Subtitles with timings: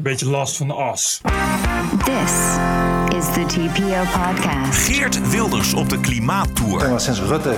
[0.00, 1.20] een beetje last van de as.
[2.04, 2.32] This
[3.16, 4.86] is the TPO podcast.
[4.86, 6.90] Geert Wilders op de klimaattour.
[6.90, 7.56] Maar sinds Rutte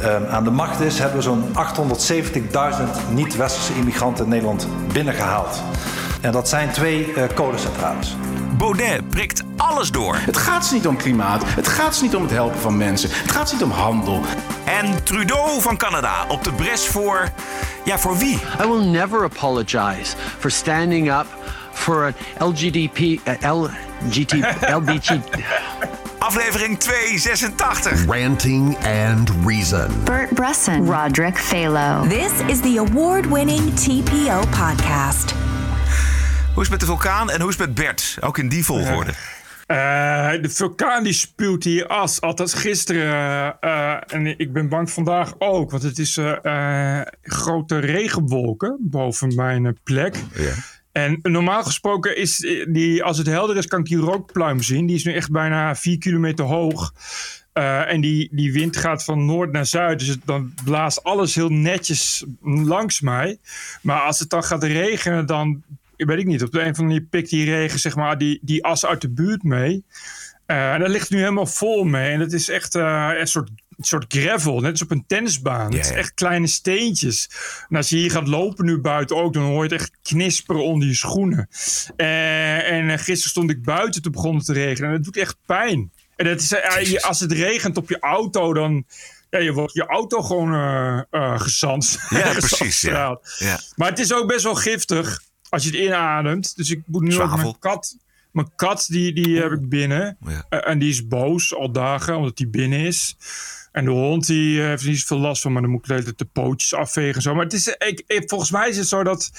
[0.00, 1.44] ehm, aan de macht is, hebben we zo'n
[3.08, 5.62] 870.000 niet-westerse immigranten in Nederland binnengehaald.
[6.20, 8.16] En dat zijn twee eh kolencentrales.
[8.56, 10.16] Baudet prikt alles door.
[10.16, 11.42] Het gaat ze niet om klimaat.
[11.46, 13.10] Het gaat ze niet om het helpen van mensen.
[13.12, 14.20] Het gaat ze niet om handel.
[14.64, 17.28] En Trudeau van Canada op de bres voor...
[17.84, 18.38] Ja, voor wie?
[18.64, 21.26] I will never apologize for standing up
[21.72, 25.20] for an LGDP, uh, LGT, LBG.
[26.18, 28.04] Aflevering 286.
[28.06, 29.90] Ranting and Reason.
[30.04, 32.08] Bert Bresson, Roderick Phalo.
[32.08, 35.34] This is the award winning TPO podcast.
[36.54, 38.16] Hoe is het met de vulkaan en hoe is het met Bert?
[38.20, 39.12] Ook in die volgorde.
[39.66, 39.76] Eh,
[40.42, 42.20] de vulkaan die spuwt hier as.
[42.20, 43.56] Althans gisteren.
[43.60, 45.70] eh, en ik ben bang vandaag ook.
[45.70, 50.16] Want het is eh, eh, grote regenwolken boven mijn plek.
[50.92, 54.86] En normaal gesproken is eh, die, als het helder is, kan ik die rookpluim zien.
[54.86, 56.92] Die is nu echt bijna 4 kilometer hoog.
[57.52, 59.98] Eh, en die, die wind gaat van noord naar zuid.
[59.98, 63.38] Dus dan blaast alles heel netjes langs mij.
[63.82, 65.62] Maar als het dan gaat regenen, dan
[65.96, 66.42] weet ik niet.
[66.42, 69.00] Op de een of andere manier pikt die regen zeg maar, die, die as uit
[69.00, 69.84] de buurt mee.
[70.46, 72.12] Eh, en dat ligt nu helemaal vol mee.
[72.12, 73.50] En dat is echt een soort,
[73.82, 75.70] een soort gravel, net als op een tennisbaan.
[75.70, 77.30] Ja, Het is echt kleine steentjes.
[77.68, 80.64] En als je hier gaat lopen nu buiten ook, dan hoor je het echt knisperen
[80.64, 81.48] onder je schoenen.
[81.96, 84.88] Eh, en eh, gisteren stond ik buiten, toen begon het te regenen.
[84.90, 85.92] En dat doet echt pijn.
[86.16, 88.84] En dat is, eh, als het regent op je auto, dan...
[89.30, 90.54] Ja, je wordt je auto gewoon
[91.10, 91.98] eh, gezand.
[92.08, 92.80] Ja, precies.
[92.80, 93.20] Ja.
[93.38, 93.60] Ja.
[93.76, 96.56] Maar het is ook best wel giftig als je het inademt.
[96.56, 97.36] Dus ik moet nu ook Zwavel.
[97.36, 97.96] mijn kat...
[98.32, 100.16] Mijn kat, die, die heb ik binnen.
[100.26, 100.60] Ja.
[100.60, 103.16] En die is boos al dagen, omdat die binnen is.
[103.72, 105.52] En de hond, die eh, heeft niet zoveel last van.
[105.52, 107.34] Maar dan moet ik de pootjes afvegen en zo.
[107.34, 109.30] Maar het is, ik, ik- volgens mij is het zo dat...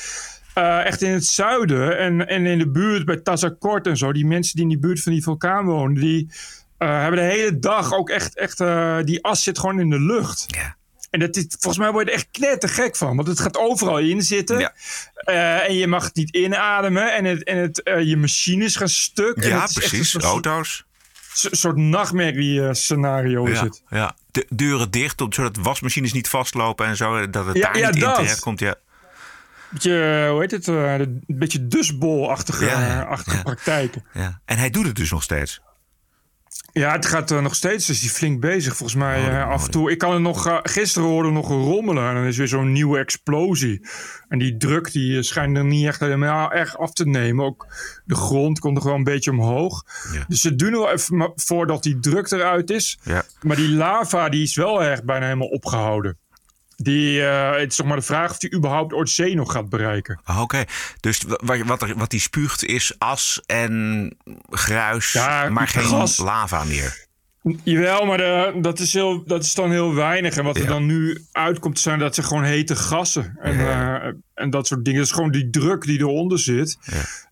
[0.54, 4.12] eh, echt in het zuiden en, en in de buurt bij Tazakort en zo...
[4.14, 6.02] die mensen die in die buurt van die vulkaan wonen...
[6.02, 6.30] die
[6.78, 8.38] eh, hebben de hele dag ook echt...
[8.38, 8.58] echt
[9.06, 10.46] die as zit gewoon in de lucht.
[10.48, 10.76] Ja.
[11.10, 13.16] En dat is, volgens mij word je er echt knettergek van.
[13.16, 14.60] Want het gaat overal in zitten.
[14.60, 14.74] Ja.
[15.64, 17.14] En je mag het niet inademen.
[17.14, 19.44] En, het, en het, je machines gaan stuk.
[19.44, 20.16] Ja, precies.
[20.16, 20.86] Auto's.
[21.34, 23.84] Soort- soort nachtmerrie scenario is Ja, het.
[23.90, 24.16] ja.
[24.32, 27.30] De deuren dicht, zodat wasmachines niet vastlopen en zo.
[27.30, 28.16] Dat het Ja, daar ja, niet in dat.
[28.16, 28.60] terecht komt.
[28.60, 28.76] Ja.
[29.70, 30.68] Beetje, hoe heet het?
[30.68, 34.06] eh, een beetje dusbol-achtige achtige praktijken.
[34.14, 34.40] Ja.
[34.46, 35.62] En hij doet het dus nog steeds.
[36.74, 37.86] Ja, het gaat eh, nog steeds.
[37.86, 38.76] Dus die flink bezig.
[38.76, 39.92] Volgens mij Oh, eh, af en toe.
[39.92, 40.48] Ik kan het nog.
[40.48, 42.08] eh, gisteren hoorde nog een rommelen.
[42.10, 43.88] En dan is weer zo'n nieuwe explosie.
[44.28, 47.46] En die druk die schijnt er niet echt helemaal erg af te nemen.
[47.46, 47.68] Ook
[48.06, 49.84] de grond komt nog wel een beetje omhoog.
[50.14, 50.26] Ja.
[50.28, 53.00] Dus ze doen er wel even voordat die druk eruit is.
[53.04, 53.24] Ja.
[53.42, 56.18] Maar die lava die is wel erg bijna helemaal opgehouden.
[56.84, 59.70] Die, eh, het is toch maar de vraag of die überhaupt ooit zee nog gaat
[59.70, 60.20] bereiken.
[60.24, 60.64] Ah, Oké,
[61.00, 64.16] dus wa- wat, wat, er, wat die spuugt is as en
[64.50, 66.18] gruis, Ja, maar geen gas.
[66.18, 67.02] lava meer.
[67.64, 70.36] Jawel, maar de- dat, is heel, dat is dan heel weinig.
[70.38, 70.68] En wat er Ja.
[70.70, 73.38] dan nu uitkomt, zijn dat ze gewoon hete gassen.
[73.42, 75.00] En, eh, en dat soort dingen.
[75.00, 76.78] Dat is gewoon die druk die eronder zit.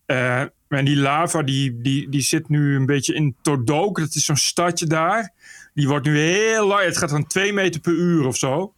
[0.06, 4.00] Eh, en die lava, die, die, die zit nu een beetje in Todok.
[4.00, 5.34] Dat is zo'n stadje daar.
[5.74, 6.84] Die wordt nu heel lang.
[6.84, 8.74] Het gaat dan twee meter per uur of zo.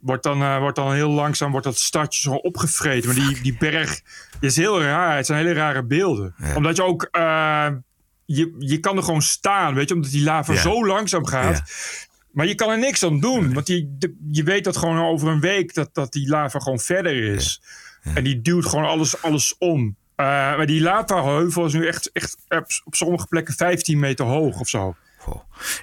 [0.00, 3.06] Wordt dan, eh, wordt dan heel langzaam wordt dat stadje zo opgevreten.
[3.14, 4.00] Maar die, die berg
[4.40, 5.16] is heel raar.
[5.16, 6.34] Het zijn hele rare beelden.
[6.54, 7.08] Omdat je ook...
[7.10, 7.66] eh,
[8.24, 10.60] je, je kan er gewoon staan, weet je, omdat die lava Ja.
[10.60, 11.56] zo langzaam gaat.
[11.56, 11.64] Ja.
[12.32, 13.54] Maar je kan er niks aan doen.
[13.54, 16.78] Want die, de- je weet dat gewoon over een week dat, dat die lava gewoon
[16.78, 17.62] verder is.
[18.14, 19.96] En die duwt gewoon alles, alles om.
[20.16, 24.60] Eh, maar die lavaheuvel is nu echt, echt op, op sommige plekken 15 meter hoog
[24.60, 24.96] of zo.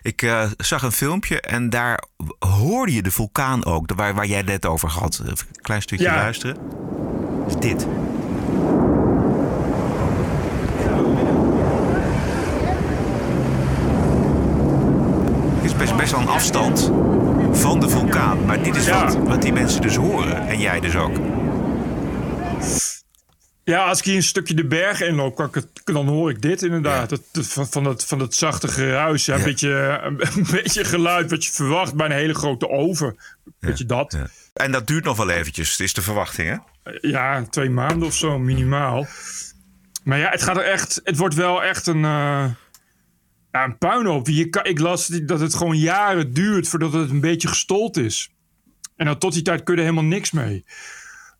[0.01, 2.03] Ik eh, zag een filmpje en daar
[2.39, 5.19] hoorde je de vulkaan ook, waar, waar jij het net over had.
[5.21, 6.15] Even een klein stukje Ja.
[6.15, 6.57] luisteren.
[7.47, 7.87] Is dit.
[15.55, 16.91] Het is best, best wel een afstand
[17.51, 18.45] van de vulkaan.
[18.45, 19.05] Maar dit is Ja.
[19.05, 20.47] wat, wat die mensen dus horen.
[20.47, 21.15] En jij dus ook.
[23.63, 24.97] Ja, als ik hier een stukje de berg
[25.33, 27.09] kan ik het, dan hoor ik dit inderdaad.
[27.09, 29.25] Dat, dat- van, van, dat, van dat zachte geruis.
[29.25, 29.35] Ja.
[29.35, 33.17] Een, beetje, een, een beetje geluid wat je verwacht bij een hele grote oven.
[33.59, 34.17] Weet je dat?
[34.53, 36.57] En dat duurt nog wel eventjes, is de verwachting, hè?
[37.01, 39.07] Ja, twee maanden of zo minimaal.
[40.03, 41.01] Maar ja, het gaat er echt.
[41.03, 42.03] Het wordt wel echt een.
[42.05, 42.45] eh
[43.51, 44.27] ja, een puinhoop.
[44.27, 48.29] Je kan, ik las dat het gewoon jaren duurt voordat het een beetje gestold is.
[48.95, 50.65] En dan tot die tijd kun je er helemaal niks mee.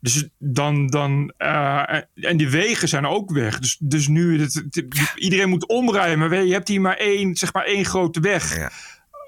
[0.04, 0.86] Dus dan.
[0.86, 3.58] dan eh, en die wegen zijn ook weg.
[3.58, 4.40] Dus, dus nu.
[4.40, 6.18] Het, het- iedereen moet omrijden.
[6.18, 8.56] Maar je, hebt hier maar één, zeg maar één grote weg.
[8.56, 8.70] Ja.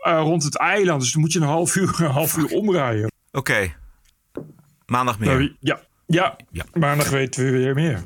[0.03, 1.01] eh, rond het eiland.
[1.01, 3.11] Dus dan moet je een half uur, een half uur omrijden.
[3.33, 3.75] Oké.
[4.87, 5.29] Maandag meer.
[5.29, 6.65] Nou, ja, ja, Ja.
[6.73, 8.03] maandag weten we weer meer.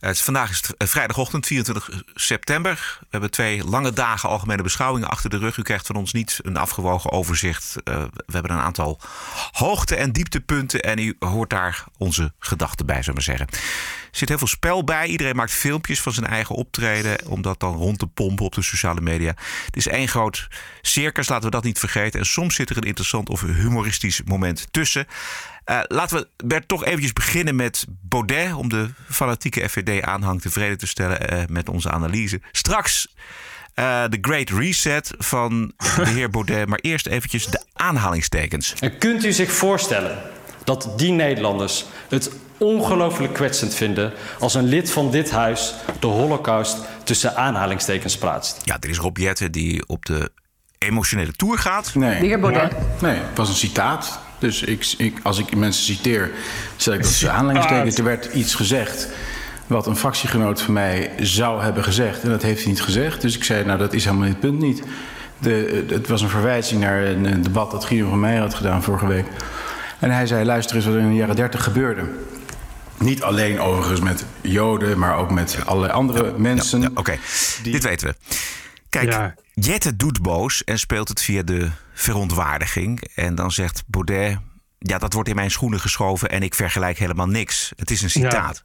[0.00, 0.10] Ja.
[0.10, 2.96] is, vandaag is het eh, vrijdagochtend, 24 september.
[3.00, 5.56] We hebben twee lange dagen algemene beschouwingen achter de rug.
[5.56, 7.76] U krijgt van ons niet een afgewogen overzicht.
[7.84, 9.00] Uh, we hebben een aantal
[9.50, 10.80] hoogte- en dieptepunten.
[10.82, 13.46] En u hoort daar onze gedachten bij, zullen we zeggen.
[14.12, 15.06] Zit heel veel spel bij.
[15.06, 17.26] Iedereen maakt filmpjes van zijn eigen optreden.
[17.26, 19.34] Om dat dan rond te pompen op de sociale media.
[19.66, 20.48] Het is één groot
[20.82, 22.20] circus, laten we dat niet vergeten.
[22.20, 25.06] En soms zit er een interessant of humoristisch moment tussen.
[25.66, 28.54] Uh, laten we Bert toch eventjes beginnen met Baudet.
[28.54, 32.40] Om de fanatieke FVD-aanhang tevreden te stellen uh, met onze analyse.
[32.52, 33.14] Straks
[33.74, 36.68] uh, de Great Reset van de heer Baudet.
[36.68, 38.74] Maar eerst eventjes de aanhalingstekens.
[38.80, 40.18] En kunt u zich voorstellen
[40.64, 46.76] dat die Nederlanders het ongelooflijk kwetsend vinden als een lid van dit huis de holocaust
[47.04, 48.60] tussen aanhalingstekens plaatst?
[48.64, 50.30] Ja, dit is Rob Jette die op de
[50.78, 51.94] emotionele tour gaat.
[51.94, 52.20] Nee.
[52.20, 52.72] De heer Baudet.
[53.00, 54.18] Nee, het was een citaat.
[54.38, 56.30] Dus ik, ik, als ik mensen citeer,
[56.76, 57.96] zet ik dat ze aanleidingstekens.
[57.96, 59.08] Er werd iets gezegd
[59.66, 62.22] wat een fractiegenoot van mij zou hebben gezegd.
[62.22, 63.20] En dat heeft hij niet gezegd.
[63.20, 64.82] Dus ik zei, nou dat is helemaal het punt niet.
[65.38, 69.06] De, het was een verwijzing naar een debat dat Guido van Meijer had gedaan vorige
[69.06, 69.26] week.
[70.02, 72.10] En hij zei, luister eens wat er in de jaren dertig gebeurde.
[72.98, 76.80] Niet alleen overigens met Joden, maar ook met allerlei andere ja, mensen.
[76.80, 77.18] Ja, ja, Oké,
[77.62, 77.72] die...
[77.72, 78.36] dit weten we.
[78.88, 83.02] Kijk, Jette doet boos en speelt het via de verontwaardiging.
[83.14, 84.38] En dan zegt Baudet,
[84.78, 87.72] ja, dat wordt in mijn schoenen geschoven en ik vergelijk helemaal niks.
[87.76, 88.60] Het is een citaat.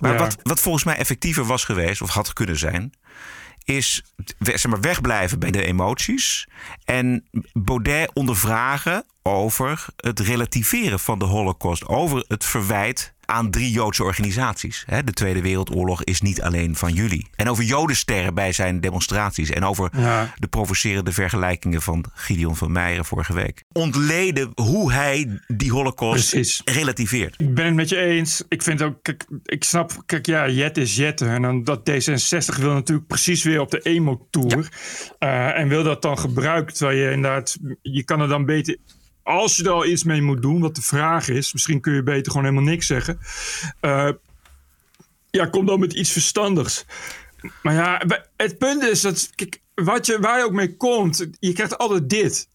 [0.00, 2.92] Maar wat, wat volgens mij effectiever was geweest, of had kunnen zijn,
[3.68, 4.02] is
[4.38, 6.48] zeg maar, wegblijven bij de emoties.
[6.84, 11.86] En Baudet ondervragen over het relativeren van de Holocaust.
[11.86, 14.84] Over het verwijt aan drie Joodse organisaties.
[15.04, 17.26] De Tweede Wereldoorlog is niet alleen van jullie.
[17.34, 19.50] En over Jodensterren bij zijn demonstraties.
[19.50, 20.34] En over ja.
[20.38, 23.64] de provocerende vergelijkingen van Gideon van Meijeren vorige week.
[23.72, 26.62] Ontleden hoe hij die Holocaust Precies.
[26.64, 27.34] relativeert.
[27.38, 28.44] Ik ben het met je eens.
[28.48, 31.26] Ik vind ook, kijk, ik snap, kijk, ja, Jet is Jette.
[31.26, 34.70] En dan dat D66 wil natuurlijk precies weer op de emo-tour.
[35.18, 35.52] Ja.
[35.52, 36.74] Uh, en wil dat dan gebruiken.
[36.74, 38.76] Terwijl je inderdaad, je kan er dan beter
[39.28, 42.02] als je er al iets mee moet doen, wat de vraag is, misschien kun je
[42.02, 43.18] beter gewoon helemaal niks zeggen.
[43.80, 44.10] Uh,
[45.30, 46.84] ja, kom dan met iets verstandigs.
[47.62, 48.02] Maar ja,
[48.36, 52.08] het punt is dat, kijk, wat je, waar je ook mee komt, je krijgt altijd
[52.08, 52.48] dit.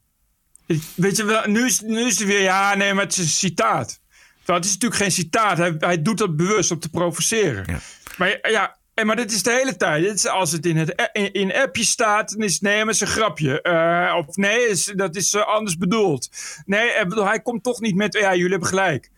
[0.95, 3.27] Weet je wel, nu is, nu is het weer, ja, nee, maar het is een
[3.27, 3.99] citaat.
[4.45, 5.57] het is natuurlijk geen citaat.
[5.57, 7.63] Hij, hij doet dat bewust om te provoceren.
[7.67, 7.79] Ja.
[8.17, 10.03] Maar ja, en maar dit is de hele tijd.
[10.03, 12.93] Dit is, als het in het in, in appje staat, dan is het nee, maar
[12.93, 13.59] is een grapje.
[13.63, 16.29] Uh, of nee, is, dat is uh, anders bedoeld.
[16.65, 19.11] Nee, bedoel, hij komt toch niet met, ja, jullie hebben gelijk.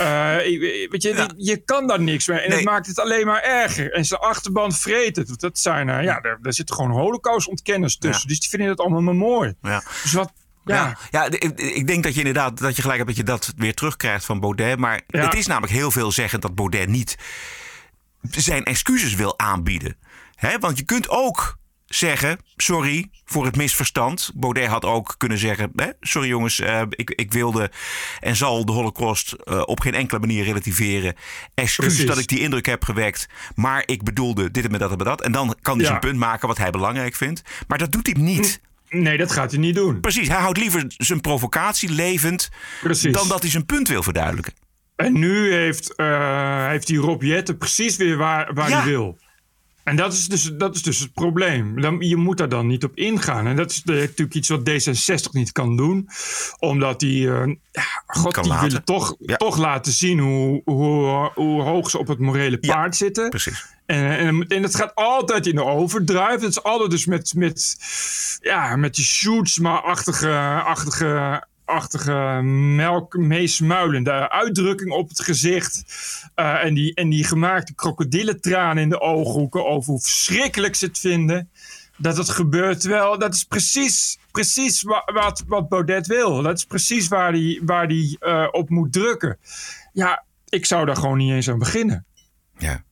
[0.00, 0.36] Uh,
[0.88, 1.30] weet je, ja.
[1.36, 2.38] je kan daar niks mee.
[2.38, 2.58] En nee.
[2.58, 3.92] het maakt het alleen maar erger.
[3.92, 5.40] En zijn achterban vreet het.
[5.40, 8.22] Dat zijn, ja, daar, daar zitten gewoon holocaust-ontkenners tussen.
[8.22, 8.28] Ja.
[8.28, 9.54] Dus die vinden het allemaal maar mooi.
[9.62, 9.82] Ja.
[10.02, 10.32] Dus wat,
[10.64, 13.52] ja, ja, ja ik, denk dat je inderdaad dat je gelijk hebt dat je dat
[13.56, 14.78] weer terugkrijgt van Baudet.
[14.78, 17.16] Maar het is namelijk heel veel zeggend dat Baudet niet
[18.30, 19.96] zijn excuses wil aanbieden.
[20.34, 24.30] He, want je kunt ook zeggen: sorry voor het misverstand.
[24.34, 27.70] Baudet had ook kunnen zeggen: hè, sorry jongens, uh, ik, ik wilde
[28.20, 31.14] en zal de Holocaust uh, op geen enkele manier relativeren.
[31.54, 32.06] Excuus Precies.
[32.06, 35.22] dat ik die indruk heb gewekt, maar ik bedoelde dit en dat en dat.
[35.22, 35.88] En dan kan hij ja.
[35.88, 37.42] zijn punt maken wat hij belangrijk vindt.
[37.66, 38.60] Maar dat doet hij niet.
[38.88, 40.00] Nee, dat gaat hij niet doen.
[40.00, 42.50] Precies, hij houdt liever zijn provocatie levend
[42.82, 43.12] Precies.
[43.12, 44.52] dan dat hij zijn punt wil verduidelijken.
[45.04, 48.76] En nu heeft, uh, heeft die Rob Jetten precies weer waar, waar ja.
[48.76, 49.18] hij wil.
[49.82, 51.80] En dat is, dus, dat is dus het probleem.
[51.80, 53.46] Dan, je moet daar dan niet op ingaan.
[53.46, 56.08] En dat is natuurlijk iets wat D66 niet kan doen.
[56.58, 57.42] Omdat die, uh,
[58.06, 58.66] god, die laten.
[58.66, 59.36] willen toch, ja.
[59.36, 63.28] toch laten zien hoe, hoe, hoe hoog ze op het morele paard ja, zitten.
[63.28, 63.66] Precies.
[63.86, 66.30] En, en, en het gaat altijd in de overdrive.
[66.30, 67.76] Het is altijd dus met, met,
[68.40, 72.40] ja, met die shoots maar achtige, achtige achtige
[72.76, 75.84] melk, meesmuilende uitdrukking op het gezicht.
[76.36, 80.98] Uh, en, die, en die gemaakte krokodillentranen in de ooghoeken over hoe verschrikkelijk ze het
[80.98, 81.50] vinden.
[81.96, 83.18] Dat het gebeurt wel.
[83.18, 86.42] Dat is precies, precies wat, wat, Baudet wil.
[86.42, 89.38] Dat is precies waar hij waar die, uh, op moet drukken.
[89.92, 92.04] Ja, ik zou daar gewoon niet eens aan beginnen.
[92.58, 92.84] Ja.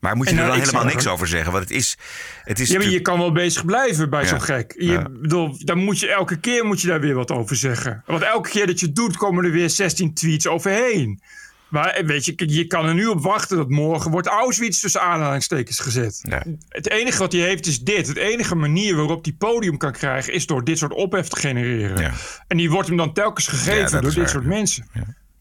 [0.00, 1.52] Maar moet je en er dan helemaal niks over zeggen?
[1.52, 1.96] Want het is,
[2.44, 4.28] het is ja, maar je kan wel bezig blijven bij ja.
[4.28, 4.74] zo'n gek.
[4.78, 5.08] Je, ja.
[5.10, 8.02] bedoel, dan moet je elke keer moet je daar weer wat over zeggen.
[8.06, 11.20] Want elke keer dat je het doet, komen er weer 16 tweets overheen.
[11.68, 15.78] Maar weet je, je kan er nu op wachten dat morgen wordt Auschwitz tussen aanhalingstekens
[15.78, 16.20] gezet.
[16.22, 16.42] Ja.
[16.68, 18.06] Het enige wat hij heeft is dit.
[18.06, 22.02] Het enige manier waarop hij podium kan krijgen is door dit soort ophef te genereren.
[22.02, 22.12] Ja.
[22.46, 24.88] En die wordt hem dan telkens gegeven door dit soort mensen.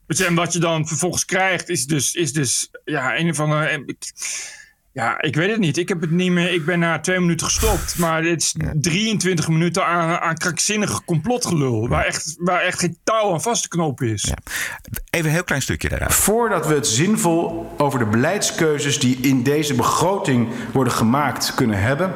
[0.07, 3.95] En wat je dan vervolgens krijgt is dus, is dus ja, een van de.
[4.97, 5.77] Ja, ik weet het niet.
[5.77, 6.53] Ik heb het niet meer.
[6.53, 7.97] Ik ben na twee minuten gestopt.
[7.97, 11.87] Maar het is 23 minuten aan, aan krankzinnige complotgelul.
[11.87, 14.31] Waar echt, waar echt geen touw aan vast te knopen is.
[15.09, 16.13] Even een heel klein stukje daaruit.
[16.13, 22.13] Voordat we het zinvol over de beleidskeuzes die in deze begroting worden gemaakt kunnen hebben.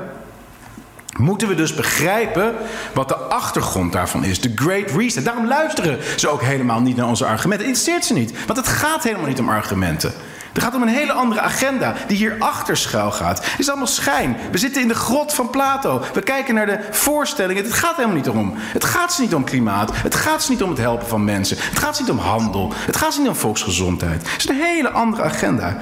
[1.18, 2.56] Moeten we dus begrijpen
[2.94, 4.42] wat de achtergrond daarvan is.
[4.42, 5.26] De Great Reset.
[5.26, 7.68] Daarom luisteren ze ook helemaal niet naar onze argumenten.
[7.68, 8.46] Het interesseert ze niet.
[8.46, 10.14] Want het gaat helemaal niet om argumenten.
[10.54, 13.46] Het gaat om een hele andere agenda die hier achter schuil gaat.
[13.46, 14.38] Het is allemaal schijn.
[14.52, 16.02] We zitten in de grot van Plato.
[16.14, 17.64] We kijken naar de voorstellingen.
[17.64, 18.54] Het gaat helemaal niet om.
[18.56, 19.92] Het gaat ze niet om klimaat.
[19.94, 21.58] Het gaat ze niet om het helpen van mensen.
[21.60, 22.74] Het gaat ze niet om handel.
[22.76, 24.32] Het gaat ze niet om volksgezondheid.
[24.32, 25.78] Het is een hele andere agenda.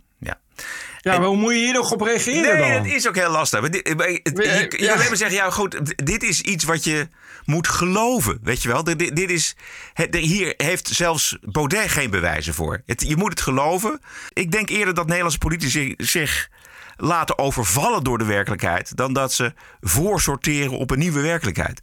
[1.01, 2.83] Ja, maar hoe moet je hier nog op reageren nee, dan?
[2.83, 3.61] het is ook heel lastig.
[3.61, 3.95] Maar dit- je
[4.37, 4.93] je, je Ja.
[4.93, 7.07] alleen maar zeggen, ja goed, dit is iets wat je
[7.45, 8.39] moet geloven.
[8.43, 8.83] Weet je wel?
[8.83, 9.55] Dit, dit- dit is,
[9.93, 12.81] het, hier heeft zelfs Baudet geen bewijzen voor.
[12.85, 13.99] Het, je moet het geloven.
[14.33, 16.49] Ik denk eerder dat Nederlandse politici zich
[16.97, 18.95] laten overvallen door de werkelijkheid...
[18.97, 21.81] dan dat ze voorsorteren op een nieuwe werkelijkheid.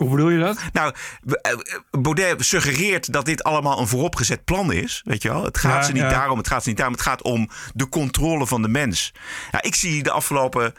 [0.00, 0.58] Hoe bedoel je dat?
[0.72, 0.94] Nou,
[1.42, 1.52] eh,
[1.90, 5.02] Baudet suggereert dat dit allemaal een vooropgezet plan is.
[5.04, 5.44] Weet je wel?
[5.44, 6.08] Het gaat Ja, ze niet ja.
[6.08, 6.94] daarom, het gaat ze niet daarom.
[6.96, 9.12] Het gaat om de controle van de mens.
[9.50, 10.74] Ja, ik zie de afgelopen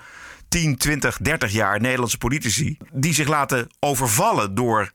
[0.50, 4.92] 10, 20, 30 jaar Nederlandse politici die zich laten overvallen door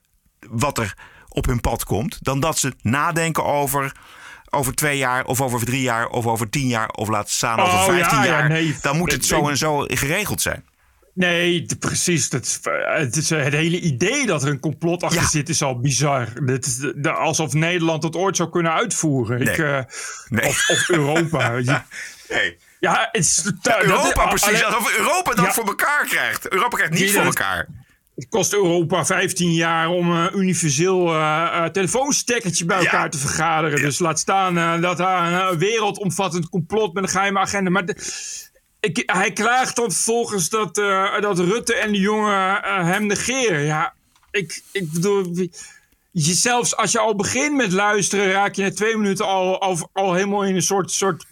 [0.49, 0.93] wat er
[1.29, 3.91] op hun pad komt, dan dat ze nadenken over.
[4.49, 7.73] Over twee jaar, of over drie jaar, of over tien jaar, of laat staan over
[7.73, 8.49] Oh, vijftien ja, ja, jaar.
[8.49, 8.77] nee.
[8.81, 10.65] Dan moet het zo en zo geregeld zijn.
[11.17, 12.29] Nee, precies.
[12.29, 15.27] Dat is, het, is, eh, het hele idee dat er een complot achter Ja.
[15.27, 16.27] zit is al bizar.
[16.45, 19.41] Dit is de- alsof Nederland dat ooit zou kunnen uitvoeren.
[19.41, 19.67] Ik, Nee.
[19.67, 19.83] eh,
[20.29, 20.45] Nee.
[20.47, 21.51] of, of Europa.
[21.57, 21.81] Je-
[22.29, 22.57] Nee.
[22.79, 24.47] ja, het is dat- Europa, precies.
[24.47, 25.53] alleen- Alsof Europa dat Ja.
[25.53, 26.49] voor elkaar krijgt.
[26.49, 27.35] Europa krijgt niet voor dat?
[27.35, 27.67] elkaar.
[28.15, 32.83] Het kost Europa 15 jaar om een universeel eh eh, telefoonstekkertje bij Ja.
[32.83, 33.81] elkaar te vergaderen.
[33.81, 37.69] Dus laat staan eh, dat daar een eh, wereldomvattend complot met een geheime agenda.
[37.69, 38.46] Maar de-
[38.79, 43.61] ik, hij klaagt dan vervolgens dat, eh, dat Rutte en de jongen eh, hem negeren.
[43.61, 43.93] Ja,
[44.31, 45.33] ik, ik bedoel.
[46.11, 49.89] Je, zelfs als je al begint met luisteren, raak je na twee minuten al, al,
[49.93, 50.91] al helemaal in een soort.
[50.91, 51.25] soort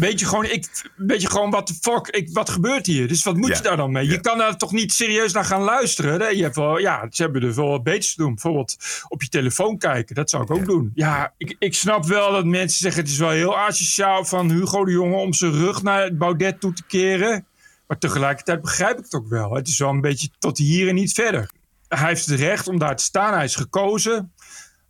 [0.00, 3.08] beetje gewoon, ik, beetje gewoon, what the fuck, ik, wat gebeurt hier?
[3.08, 3.56] Dus wat moet Ja.
[3.56, 4.06] je daar dan mee?
[4.06, 6.20] Je kan daar toch niet serieus naar gaan luisteren?
[6.20, 6.28] hè?
[6.28, 8.32] Je hebt wel, ja, ze hebben er wel wat beters te doen.
[8.32, 8.76] Bijvoorbeeld
[9.08, 10.90] op je telefoon kijken, dat zou ik ook doen.
[10.94, 14.84] Ja, ik, ik snap wel dat mensen zeggen, het is wel heel asociaal van Hugo
[14.84, 17.46] de Jonge om zijn rug naar Baudet toe te keren.
[17.86, 19.54] Maar tegelijkertijd begrijp ik het ook wel.
[19.54, 21.50] Het is wel een beetje tot hier en niet verder.
[21.88, 23.34] Hij heeft het recht om daar te staan.
[23.34, 24.32] Hij is gekozen.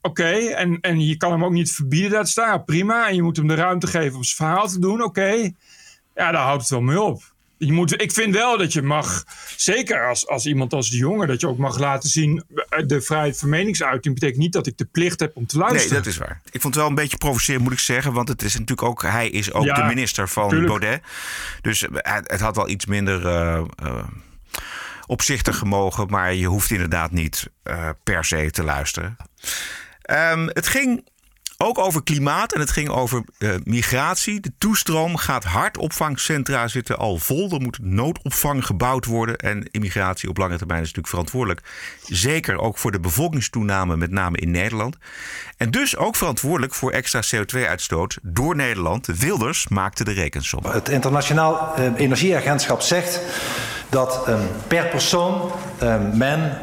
[0.06, 2.64] Oké, en, en je kan hem ook niet verbieden daar te staan.
[2.64, 3.08] Prima.
[3.08, 5.02] En je moet hem de ruimte geven om zijn verhaal te doen.
[5.02, 5.30] Oké.
[6.14, 7.32] Ja, daar houdt het wel mee op.
[7.56, 9.25] Je moet, ik vind wel dat je mag,
[9.56, 12.44] zeker als, als iemand als de jongen, dat je ook mag laten zien.
[12.68, 15.66] eh, De vrijheid van meningsuiting betekent niet dat ik de plicht heb om te Nee,
[15.68, 15.96] luisteren.
[16.02, 16.40] dat is waar.
[16.50, 18.12] Ik vond het wel een beetje provocerend, moet ik zeggen.
[18.12, 20.68] Want het is natuurlijk ook, hij is ook Ja, de minister van tuurlijk.
[20.68, 21.02] Baudet.
[21.61, 24.04] Dus eh, het, had wel iets minder eh, eh,
[25.06, 26.06] opzichtig gemogen.
[26.11, 27.50] Maar je hoeft inderdaad niet
[28.02, 29.16] per se te luisteren.
[30.04, 31.04] Ehm, het ging
[31.58, 34.40] ook over klimaat en het ging over eh, migratie.
[34.40, 35.78] De toestroom gaat hard.
[35.78, 37.50] Opvangcentra zitten al vol.
[37.50, 39.37] Er moet noodopvang gebouwd worden.
[39.37, 41.62] En immigratie op lange termijn is natuurlijk verantwoordelijk.
[42.02, 44.96] Zeker ook voor de bevolkingstoename, met name in Nederland.
[45.56, 49.06] En dus ook verantwoordelijk voor extra CO2-uitstoot door Nederland.
[49.06, 50.64] Wilders maakte de rekensom.
[50.64, 53.20] Het Internationaal eh, Energieagentschap zegt
[53.88, 56.58] dat eh, per persoon eh, men,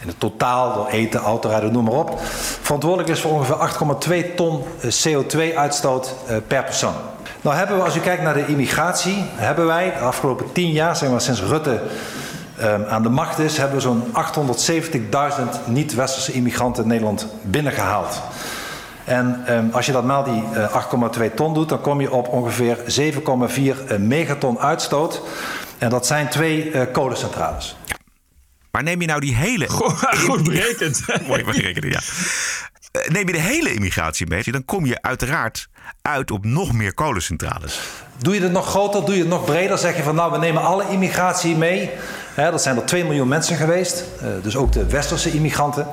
[0.00, 2.20] in het totaal, door eten, autorijden, noem maar op,
[2.62, 6.94] verantwoordelijk is voor ongeveer 8,2 ton eh, CO2-uitstoot eh, per persoon.
[7.40, 10.96] Nou hebben we, als u kijkt naar de immigratie, hebben wij de afgelopen 10 jaar,
[10.96, 11.80] zeg maar sinds Rutte
[12.60, 14.02] eh, aan de macht is, hebben we zo'n
[15.64, 18.20] 870.000 niet-westerse immigranten in Nederland binnengehaald.
[19.04, 20.84] En als je dat maal die eh,
[21.18, 25.22] 8,2 ton doet, dan kom je op ongeveer 7,4 eh, megaton uitstoot.
[25.78, 27.76] En dat zijn twee kolencentrales.
[28.70, 29.68] Maar neem je nou die hele...
[29.68, 31.04] Goed berekend.
[31.26, 32.00] Mooi berekenen, ja.
[32.90, 35.68] Eh, Neem je de hele immigratie mee, dan kom je uiteraard
[36.02, 37.80] uit op nog meer kolencentrales.
[38.18, 40.38] Doe je het nog groter, doe je het nog breder, zeg je van nou we
[40.38, 41.90] nemen alle immigratie mee.
[42.34, 45.86] Dat zijn er 2 miljoen mensen geweest, eh, dus ook de westerse immigranten.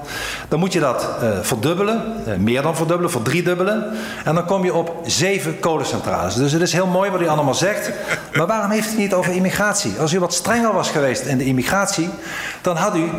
[0.48, 3.98] Dan moet je dat eh, verdubbelen, meer dan verdubbelen, verdriedubbelen.
[4.24, 6.36] En dan kom je op zeven kolencentrales.
[6.36, 7.92] Dus het is heel mooi wat u allemaal zegt.
[8.34, 9.94] Maar waarom heeft u niet over immigratie?
[10.00, 12.10] Als u wat strenger was geweest in de immigratie,
[12.62, 13.10] dan had u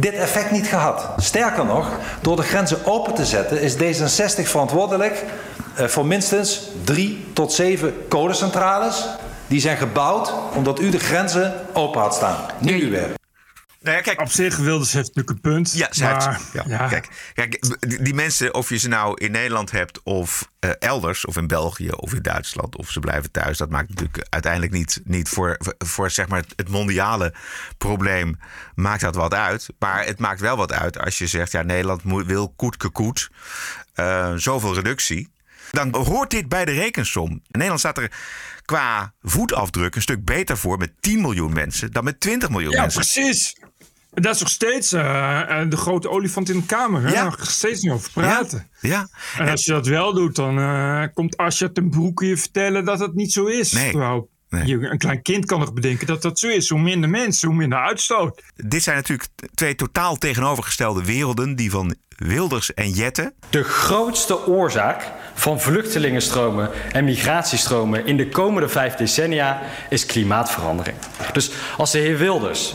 [0.00, 1.08] dit effect niet gehad.
[1.16, 1.88] Sterker nog,
[2.20, 5.24] door de grenzen open te zetten is D66 verantwoordelijk
[5.74, 9.06] eh, voor minstens drie tot zeven kolencentrales.
[9.46, 12.36] Die zijn gebouwd omdat u de grenzen open had staan.
[12.58, 13.17] Niet uw werk.
[13.88, 15.72] Nou ja, kijk, op zich Wilders heeft natuurlijk een punt.
[15.72, 16.88] Ja, maar, ja, ja.
[16.88, 21.36] Kijk, kijk, die mensen, of je ze nou in Nederland hebt of uh, elders, of
[21.36, 25.28] in België of in Duitsland, of ze blijven thuis, dat maakt natuurlijk uiteindelijk niet, niet
[25.28, 27.34] voor, voor zeg maar het mondiale
[27.78, 28.38] probleem
[28.74, 29.68] maakt dat wat uit.
[29.78, 33.30] Maar het maakt wel wat uit als je zegt, ja, Nederland moet, wil koetke koet,
[33.96, 35.30] uh, zoveel reductie.
[35.70, 37.30] Dan hoort dit bij de rekensom.
[37.30, 38.12] In Nederland staat er
[38.64, 42.80] qua voetafdruk een stuk beter voor met 10 miljoen mensen dan met 20 miljoen ja,
[42.80, 43.02] mensen.
[43.02, 43.57] Ja, precies.
[44.20, 45.00] Dat is nog steeds uh,
[45.68, 47.02] de grote olifant in de kamer.
[47.02, 47.12] Hè?
[47.12, 47.24] Ja.
[47.24, 48.68] Nog steeds niet over praten.
[48.80, 48.88] Ja.
[48.88, 49.08] ja.
[49.44, 52.98] En als je dat wel doet, dan uh, komt Asja ten Broeke je vertellen dat
[52.98, 53.72] het niet zo is.
[53.72, 53.90] Nee.
[53.90, 54.90] Terwijl nee.
[54.90, 56.68] een klein kind kan nog bedenken dat dat zo is.
[56.68, 58.42] Hoe minder mensen, hoe minder uitstoot.
[58.56, 61.56] Dit zijn natuurlijk twee totaal tegenovergestelde werelden.
[61.56, 63.34] Die van Wilders en Jette.
[63.50, 70.96] De grootste oorzaak van vluchtelingenstromen en migratiestromen in de komende vijf decennia is klimaatverandering.
[71.32, 72.74] Dus als de heer Wilders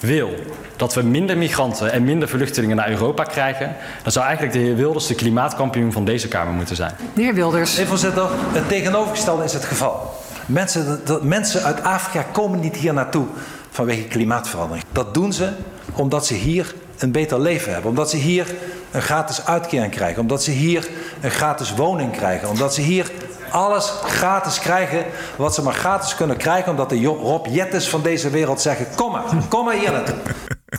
[0.00, 0.34] wil
[0.76, 4.76] dat we minder migranten en minder vluchtelingen naar Europa krijgen, dan zou eigenlijk de heer
[4.76, 6.92] Wilders de klimaatkampioen van deze Kamer moeten zijn.
[7.14, 7.76] De heer Wilders.
[7.76, 10.14] Nee, voorzitter, het tegenovergestelde is het geval.
[10.46, 13.26] Mensen, de, mensen uit Afrika komen niet hier naartoe
[13.70, 14.84] vanwege klimaatverandering.
[14.92, 15.48] Dat doen ze
[15.92, 17.90] omdat ze hier een beter leven hebben.
[17.90, 18.46] Omdat ze hier
[18.90, 20.20] een gratis uitkering krijgen.
[20.20, 20.88] Omdat ze hier
[21.20, 22.48] een gratis woning krijgen.
[22.48, 23.10] Omdat ze hier
[23.50, 25.04] alles gratis krijgen
[25.36, 26.70] wat ze maar gratis kunnen krijgen.
[26.70, 30.16] Omdat de Rob Jettes van deze wereld zeggen: kom maar, kom maar hier naartoe.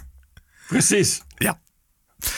[0.67, 1.21] Precies.
[1.35, 1.59] Ja.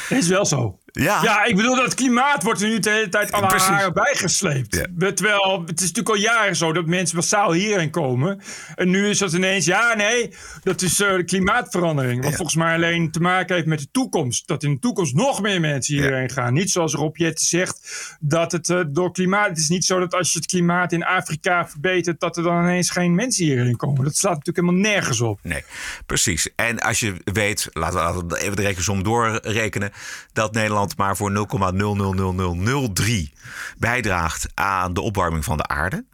[0.09, 0.79] Is wel zo.
[0.91, 1.23] Ja.
[1.23, 3.67] ja, ik bedoel, dat klimaat wordt er nu de hele tijd Precies.
[3.67, 4.75] haren bijgesleept.
[4.97, 5.11] Ja.
[5.13, 8.41] Terwijl, het is natuurlijk al jaren zo dat mensen massaal hierheen komen.
[8.75, 10.33] En nu is dat ineens, ja, nee,
[10.63, 12.21] dat is uh, klimaatverandering.
[12.21, 12.35] Wat Ja.
[12.35, 14.47] volgens mij alleen te maken heeft met de toekomst.
[14.47, 16.53] Dat in de toekomst nog meer mensen hierheen gaan.
[16.53, 17.79] Niet zoals Rob Jetten zegt,
[18.19, 19.47] dat het uh, door klimaat...
[19.47, 22.19] Het is niet zo dat als je het klimaat in Afrika verbetert...
[22.19, 24.03] dat er dan ineens geen mensen hierheen komen.
[24.03, 25.39] Dat slaat natuurlijk helemaal nergens op.
[25.43, 25.63] Nee,
[26.05, 26.49] precies.
[26.55, 29.91] En als je weet, laten we- laten we even de rekensom doorrekenen,
[30.33, 33.33] dat Nederland maar voor 0,00003
[33.77, 36.05] bijdraagt aan de opwarming van de aarde.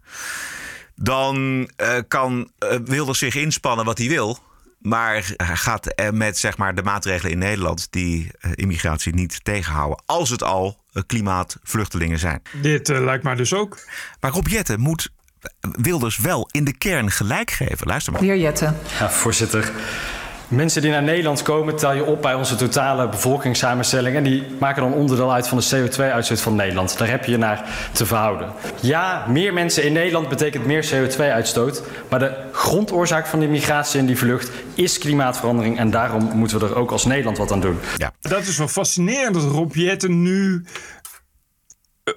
[0.94, 4.38] Dan eh, kan eh, Wilders zich inspannen wat hij wil.
[4.78, 9.44] Maar hij gaat er met zeg maar, de maatregelen in Nederland die eh, immigratie niet
[9.44, 10.02] tegenhouden.
[10.06, 12.42] Als het al eh, klimaatvluchtelingen zijn.
[12.62, 13.78] Dit eh, lijkt mij dus ook.
[14.20, 15.10] Maar Rob Jetten moet
[15.60, 17.86] Wilders wel in de kern gelijk geven.
[17.86, 18.20] Luister maar.
[18.20, 18.74] De heer Jette.
[18.98, 19.72] Ja, voorzitter.
[20.48, 24.16] Mensen die naar Nederland komen, tel je op bij onze totale bevolkingssamenstelling.
[24.16, 26.98] En die maken dan onderdeel uit van de CO2-uitstoot van Nederland.
[26.98, 28.52] Daar heb je je naar te verhouden.
[28.80, 31.82] Ja, meer mensen in Nederland betekent meer CO2-uitstoot.
[32.08, 35.78] Maar de grondoorzaak van die migratie en die vlucht is klimaatverandering.
[35.78, 37.78] En daarom moeten we er ook als Nederland wat aan doen.
[37.96, 38.12] Ja.
[38.20, 40.64] Dat is wel fascinerend dat Rob Jetten nu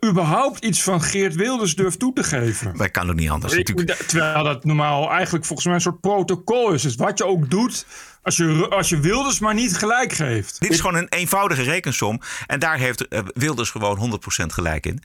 [0.06, 2.77] überhaupt iets van Geert Wilders durft toe te geven.
[2.77, 3.56] Wij kan ook niet anders.
[3.56, 3.91] Natuurlijk.
[3.91, 6.82] terwijl dat normaal eigenlijk volgens mij een soort protocol is.
[6.82, 7.86] Dus wat je ook doet,
[8.23, 10.60] als je, als je Wilders maar niet gelijk geeft.
[10.60, 12.21] Dit is gewoon een eenvoudige rekensom.
[12.47, 15.04] En daar heeft eh, Wilders gewoon 100% gelijk in.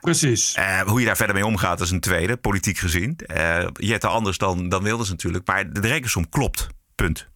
[0.00, 0.54] Precies.
[0.54, 3.16] Eh, hoe je daar verder mee omgaat is een tweede, politiek gezien.
[3.16, 5.46] Eh Jette anders dan, dan Wilders natuurlijk.
[5.46, 6.66] Maar de, rekensom klopt.
[6.94, 7.28] Punt.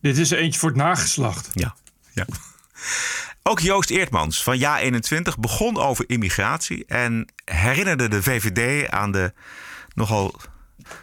[0.00, 1.50] Dit is eentje voor het nageslacht.
[1.52, 1.74] Ja.
[2.12, 2.26] ja.
[3.48, 6.84] Ook Joost Eertmans van Ja21 begon over immigratie.
[6.86, 9.32] En herinnerde de VVD aan de
[9.94, 10.34] nogal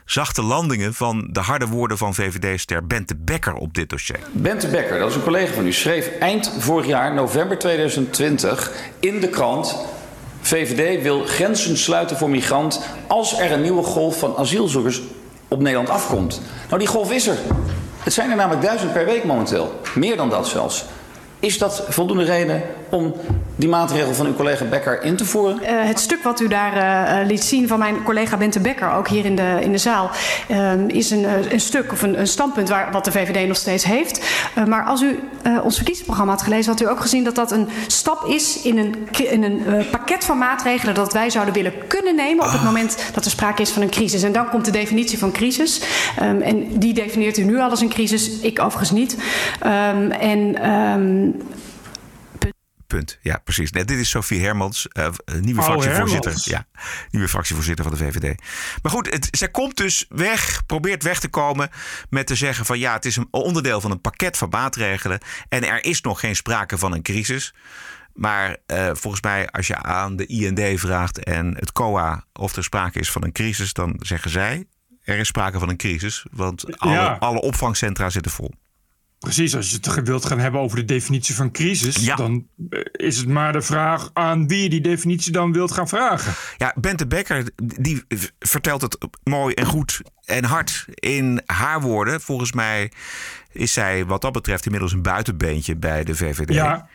[0.05, 4.19] zachte landingen van de harde woorden van VVD-ster Bente Bekker op dit dossier.
[4.31, 9.19] Bente Bekker, dat is een collega van u, schreef eind vorig jaar, november 2020, in
[9.19, 9.85] de krant.
[10.41, 15.01] VVD wil grenzen sluiten voor migranten als er een nieuwe golf van asielzoekers
[15.47, 16.41] op Nederland afkomt.
[16.67, 17.37] Nou, die golf is er.
[17.97, 19.81] Het zijn er namelijk duizend per week momenteel.
[19.95, 20.85] Meer dan dat zelfs.
[21.45, 22.63] Is dat voldoende reden
[22.95, 23.13] om
[23.55, 25.59] die maatregel van uw collega Becker in te voeren?
[25.61, 26.75] Uh, het stuk wat u daar
[27.21, 30.09] uh, liet zien van mijn collega Bente Becker, ook hier in de, in de zaal,
[30.51, 33.83] uh, is een, een stuk of een, een standpunt waar, wat de VVD nog steeds
[33.83, 34.25] heeft.
[34.67, 35.19] maar als u
[35.63, 38.95] ons verkiezingsprogramma had gelezen, had u ook gezien dat dat een stap is in een,
[39.29, 43.25] in een pakket van maatregelen dat wij zouden willen kunnen nemen op het moment dat
[43.25, 44.23] er sprake is van een crisis.
[44.23, 45.81] En dan komt de definitie van crisis.
[46.21, 49.17] Um, en die definieert u nu al als een crisis, ik overigens niet.
[49.63, 50.69] Um, en.
[50.69, 51.35] Um,
[52.87, 53.19] Punt.
[53.21, 53.71] Ja, precies.
[53.71, 55.07] Nee, dit is Sophie Hermans, uh,
[55.39, 56.31] nieuwe Oh, fractievoorzitter.
[56.31, 56.45] Hermans.
[56.45, 56.65] Ja,
[57.11, 58.41] nieuwe fractievoorzitter van de VVD.
[58.81, 61.69] Maar goed, het, zij komt dus weg, probeert weg te komen
[62.09, 65.19] met te zeggen van ja, het is een onderdeel van een pakket van maatregelen
[65.49, 67.53] en er is nog geen sprake van een crisis.
[68.13, 72.63] Maar uh, volgens mij, als je aan de IND vraagt en het COA of er
[72.63, 74.65] sprake is van een crisis, dan zeggen zij
[75.03, 77.17] er is sprake van een crisis, want alle, Ja.
[77.19, 78.53] alle opvangcentra zitten vol.
[79.25, 82.15] Precies, als je het wilt gaan hebben over de definitie van crisis, Ja.
[82.15, 85.87] dan eh, is het maar de vraag aan wie je die definitie dan wilt gaan
[85.87, 86.33] vragen.
[86.57, 88.03] Ja, Bente Becker die
[88.39, 92.21] vertelt het mooi en goed en hard in haar woorden.
[92.21, 92.91] Volgens mij
[93.55, 96.53] is zij wat dat betreft inmiddels een buitenbeentje bij de VVD.
[96.53, 96.87] Ja,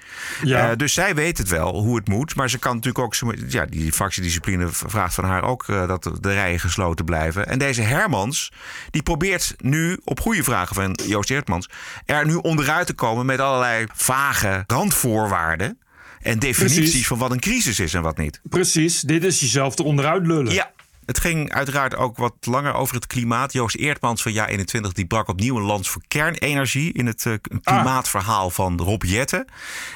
[0.43, 0.71] ja.
[0.71, 2.35] Uh, dus zij weet het wel hoe het moet.
[2.35, 3.15] Maar ze kan natuurlijk ook...
[3.49, 7.47] Ja, die fractiediscipline vraagt van haar ook uh, dat de rijen gesloten blijven.
[7.47, 8.53] En deze Hermans,
[8.91, 11.69] die probeert nu op goede vragen van Joost Eertmans...
[12.05, 15.79] er nu onderuit te komen met allerlei vage randvoorwaarden...
[16.21, 17.07] En definities Precies.
[17.07, 18.41] van wat een crisis is en wat niet.
[18.43, 20.53] Precies, dit is jezelf te onderuit lullen.
[20.53, 20.71] Ja,
[21.11, 23.53] het ging uiteraard ook wat langer over het klimaat.
[23.53, 27.35] Joost Eertmans van jaar 21 die brak opnieuw een lans voor kernenergie in het uh,
[27.63, 29.45] klimaatverhaal van Rob Jetten.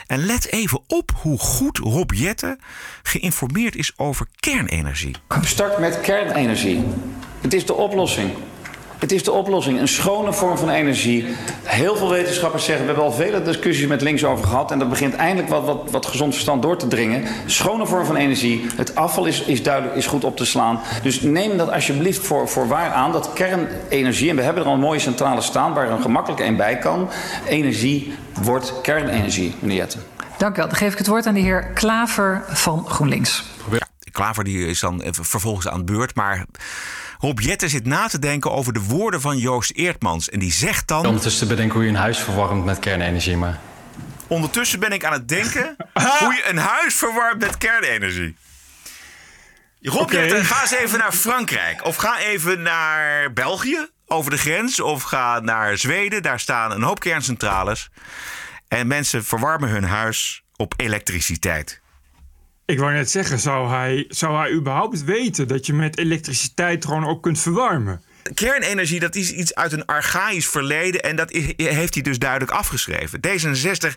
[0.07, 2.59] En let even op hoe goed Rob Jetten
[3.03, 5.15] geïnformeerd is over kernenergie.
[5.41, 6.85] Start met kernenergie.
[7.41, 8.31] Het is de oplossing.
[9.05, 9.81] Het is de oplossing.
[9.81, 11.27] Een schone vorm van energie.
[11.63, 14.71] Heel veel wetenschappers zeggen, we hebben al vele discussies met links over gehad.
[14.71, 17.25] En dat begint eindelijk wat, wat, wat gezond verstand door te dringen.
[17.47, 18.67] Schone vorm van energie.
[18.77, 20.81] Het afval is, is duidelijk is goed op te slaan.
[21.03, 23.13] Dus neem dat alsjeblieft voor, voor waar aan.
[23.13, 26.43] Dat kernenergie, en we hebben er al een mooie centrale staan waar er een gemakkelijk
[26.43, 27.11] een bij kan.
[27.49, 30.03] Energie wordt kernenergie, meneer Jetten.
[30.39, 30.69] Dank u wel.
[30.69, 33.45] Dan geef ik het woord aan de heer Klaver van GroenLinks.
[33.71, 36.45] Ja, Klaver die is dan vervolgens aan de beurt, maar...
[37.19, 40.31] Rob Jetten zit na te denken over de woorden van Joost Eertmans.
[40.31, 41.07] En die zegt dan...
[41.07, 43.59] Ondertussen te bedenken hoe je een huis verwarmt met kernenergie, maar...
[44.27, 45.77] Ondertussen ben ik aan het denken
[46.21, 48.37] hoe je een huis verwarmt met kernenergie.
[49.81, 50.21] Rob okay.
[50.21, 51.85] Jetten, ga eens even naar Frankrijk.
[51.85, 54.81] Of ga even naar België, over de grens.
[54.81, 57.91] Of ga naar Zweden, daar staan een hoop kerncentrales.
[58.69, 61.83] En mensen verwarmen hun huis op elektriciteit.
[62.67, 67.07] Ik wou net zeggen, zou hij, zou hij überhaupt weten dat je met elektriciteit gewoon
[67.07, 68.03] ook kunt verwarmen?
[68.35, 73.21] Kernenergie, dat is iets uit een archaïsch verleden en dat heeft hij dus duidelijk afgeschreven.
[73.29, 73.95] D66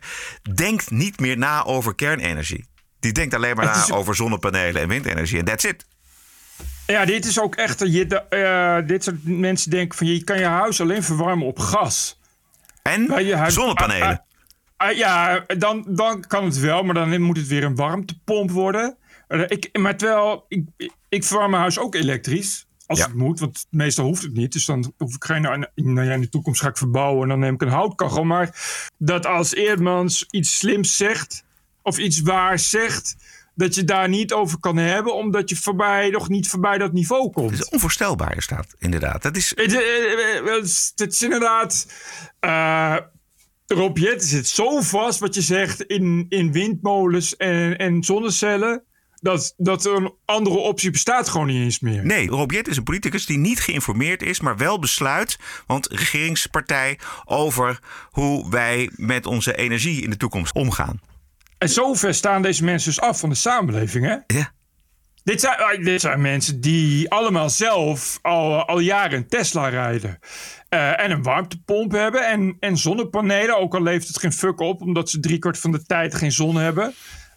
[0.56, 2.66] denkt niet meer na over kernenergie.
[3.00, 5.86] Die denkt alleen maar na over zonnepanelen en windenergie en that's it.
[6.88, 10.46] Ja, dit is ook echt, je, uh, dit soort mensen denken van je kan je
[10.46, 12.20] huis alleen verwarmen op gas.
[12.82, 14.26] En je huis, zonnepanelen.
[14.84, 18.52] Uh, Uh, ja, dan, dan kan het wel, maar dan moet het weer een warmtepomp
[18.52, 18.98] worden.
[19.28, 22.68] Uh, ik, maar terwijl, ik, ik verwarm mijn huis ook elektrisch.
[22.86, 23.06] Als ja.
[23.06, 24.54] het moet, want meestal hoeft het niet.
[24.54, 25.42] Dus dan hoef ik geen.
[25.76, 28.24] Nou ja, in de toekomst ga ik verbouwen en dan neem ik een houtkachel.
[28.24, 28.56] Maar
[28.98, 31.44] dat als Eerdmans iets slims zegt,
[31.82, 33.16] of iets waars zegt,
[33.56, 37.32] dat je daar niet over kan hebben, omdat je voorbij, nog niet voorbij dat niveau
[37.32, 37.52] komt.
[37.52, 39.22] Het is onvoorstelbaar, staat inderdaad.
[39.22, 39.54] Dat is.
[39.56, 41.88] Het, het, het is inderdaad.
[42.46, 42.98] Uh,
[43.68, 48.84] Rob Jetten zit zo vast, wat je zegt, in, in windmolens en, en zonnecellen.
[49.22, 52.06] Dat, dat er een andere optie bestaat gewoon niet eens meer.
[52.06, 57.00] Nee, Rob Jetten is een politicus die niet geïnformeerd is, maar wel besluit, want regeringspartij,
[57.26, 57.80] over
[58.12, 61.02] hoe wij met onze energie in de toekomst omgaan.
[61.58, 64.38] En zover staan deze mensen dus af van de samenleving, hè?
[64.38, 64.52] Ja.
[65.28, 70.20] Dit zijn, dit zijn mensen die allemaal zelf al, al jaren een Tesla rijden.
[70.70, 73.58] Uh, en een warmtepomp hebben en, en zonnepanelen.
[73.58, 76.56] Ook al levert het geen fuck op, omdat ze driekwart van de tijd geen zon
[76.56, 76.94] hebben.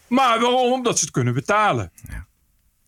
[0.07, 0.73] Maar waarom?
[0.73, 1.93] Omdat ze het kunnen betalen.
[2.09, 2.27] Ja.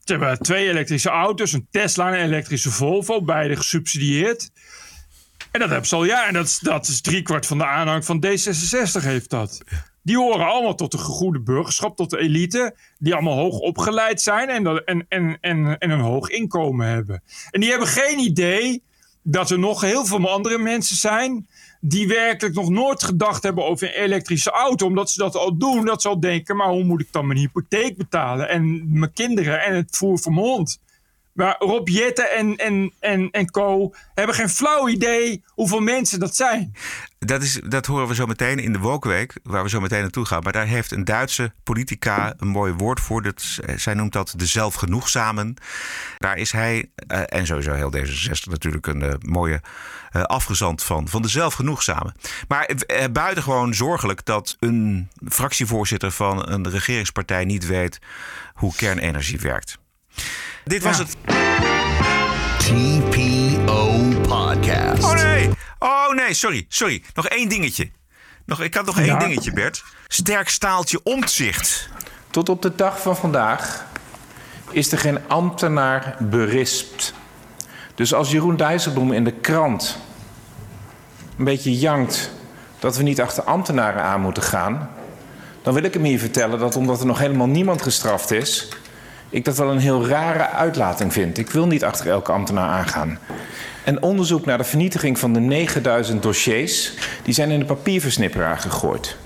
[0.04, 4.50] Ze hebben twee elektrische auto's, een Tesla en een elektrische Volvo, beide gesubsidieerd.
[5.50, 6.26] En dat hebben ze al ja.
[6.26, 9.62] En dat, dat is driekwart van de aanhang van D66 heeft dat.
[9.66, 9.91] Ja.
[10.02, 12.74] Die horen allemaal tot de gegoede burgerschap, tot de elite.
[12.98, 17.22] Die allemaal hoog opgeleid zijn en, dat, en, en, en, en een hoog inkomen hebben.
[17.50, 18.82] En die hebben geen idee
[19.22, 21.46] dat er nog heel veel andere mensen zijn.
[21.80, 24.86] die werkelijk nog nooit gedacht hebben over een elektrische auto.
[24.86, 25.84] Omdat ze dat al doen.
[25.84, 28.48] Dat ze al denken: maar hoe moet ik dan mijn hypotheek betalen?
[28.48, 30.80] En mijn kinderen en het voer van mijn hond.
[31.32, 33.94] Maar Rob Jetten en, en, en, en co.
[34.14, 36.72] hebben geen flauw idee hoeveel mensen dat zijn.
[37.18, 40.24] Dat, is, dat horen we zo meteen in de Wokweek, waar we zo meteen naartoe
[40.24, 40.42] gaan.
[40.42, 43.22] Maar daar heeft een Duitse politica een mooi woord voor.
[43.22, 45.54] Dat, zij noemt dat de zelfgenoegzamen.
[46.18, 49.60] Daar is hij, en sowieso heel D66 natuurlijk, een mooie
[50.12, 51.08] afgezant van.
[51.08, 52.14] Van de zelfgenoegzamen.
[52.48, 52.70] Maar
[53.12, 57.98] buitengewoon zorgelijk dat een fractievoorzitter van een regeringspartij niet weet
[58.54, 59.80] hoe kernenergie werkt.
[60.64, 61.04] Dit was ja.
[61.04, 61.16] het.
[62.58, 65.04] TPO Podcast.
[65.04, 65.50] Oh nee!
[65.78, 67.02] Oh nee, sorry, sorry.
[67.14, 67.90] Nog één dingetje.
[68.46, 69.18] Nog, ik had nog één ja.
[69.18, 69.84] dingetje, Bert.
[70.08, 71.88] Sterk staaltje omzicht.
[72.30, 73.86] Tot op de dag van vandaag
[74.70, 77.14] is er geen ambtenaar berispt.
[77.94, 79.98] Dus als Jeroen Dijsselbloem in de krant
[81.38, 82.30] een beetje jankt
[82.78, 84.90] dat we niet achter ambtenaren aan moeten gaan,
[85.62, 88.68] dan wil ik hem hier vertellen dat omdat er nog helemaal niemand gestraft is,
[89.32, 91.38] ik dat wel een heel rare uitlating vind.
[91.38, 93.18] Ik wil niet achter elke ambtenaar aangaan.
[93.84, 96.92] En onderzoek naar de vernietiging van de 9000 dossiers...
[97.22, 99.16] die zijn in de papierversnipperaar gegooid.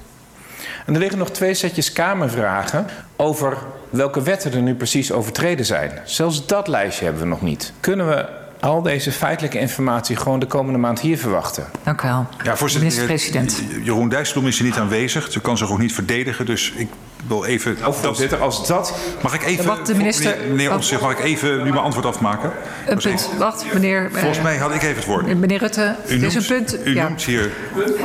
[0.87, 2.87] En er liggen nog twee setjes Kamervragen...
[3.17, 3.57] over
[3.91, 5.93] welke wetten er nu precies overtreden zijn.
[6.05, 7.73] Zelfs dat lijstje hebben we nog niet.
[7.81, 8.27] Kunnen we
[8.61, 11.67] al deze feitelijke informatie gewoon de komende maand hier verwachten.
[11.83, 12.27] Dank u wel.
[12.45, 12.89] Ja, voorzitter.
[12.89, 13.63] Minister-president.
[13.83, 15.33] Jeroen Dijsselbloem is hier niet aanwezig.
[15.33, 16.47] Ze kan zich ook niet verdedigen.
[16.47, 16.89] Dus ik
[17.27, 17.77] wil even.
[17.87, 18.95] Oh, voorzitter, als dat.
[19.23, 19.65] Mag ik even.
[19.67, 22.53] Wat de minister- Meneer, Omtzigt, mag ik even nu mijn antwoord afmaken?
[22.87, 23.29] Een punt.
[23.39, 24.05] Wacht, meneer.
[24.13, 25.39] eh, Volgens mij had ik even het woord.
[25.39, 26.87] Meneer Rutte, U het is noemt, een punt.
[26.87, 27.09] u ja.
[27.09, 27.51] noemt hier.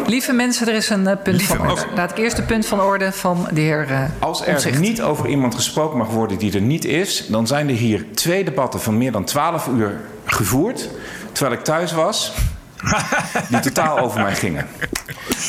[0.08, 1.86] Lieve mensen, er is een eh, punt Lieve van orde.
[1.96, 4.80] Laat ik eerst het punt van orde van de heer eh Als er Omtzigt.
[4.80, 8.44] niet over iemand gesproken mag worden die er niet is, dan zijn er hier twee
[8.44, 10.90] debatten van meer dan 12 uur gevoerd.
[11.32, 12.34] Terwijl ik thuis was,
[13.50, 14.68] die totaal over mij gingen.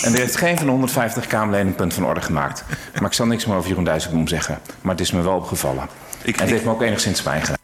[0.03, 2.65] En er heeft geen van de 150 Kamerleden een punt van orde gemaakt.
[2.95, 4.59] Maar ik zal niks meer over Jeroen Dijsselbloem zeggen.
[4.81, 5.89] Maar het is me wel opgevallen.
[6.25, 7.57] en het heeft me ook enigszins gedaan.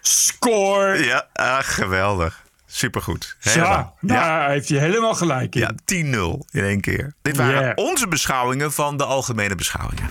[0.00, 1.04] Score!
[1.04, 2.42] Ja, ah, geweldig.
[2.66, 3.36] Supergoed.
[3.40, 5.60] Ja, daar heeft hij helemaal gelijk in.
[5.60, 7.14] Ja, 10-0 in één keer.
[7.22, 7.72] Dit waren Yeah.
[7.74, 10.08] onze beschouwingen van de algemene beschouwingen.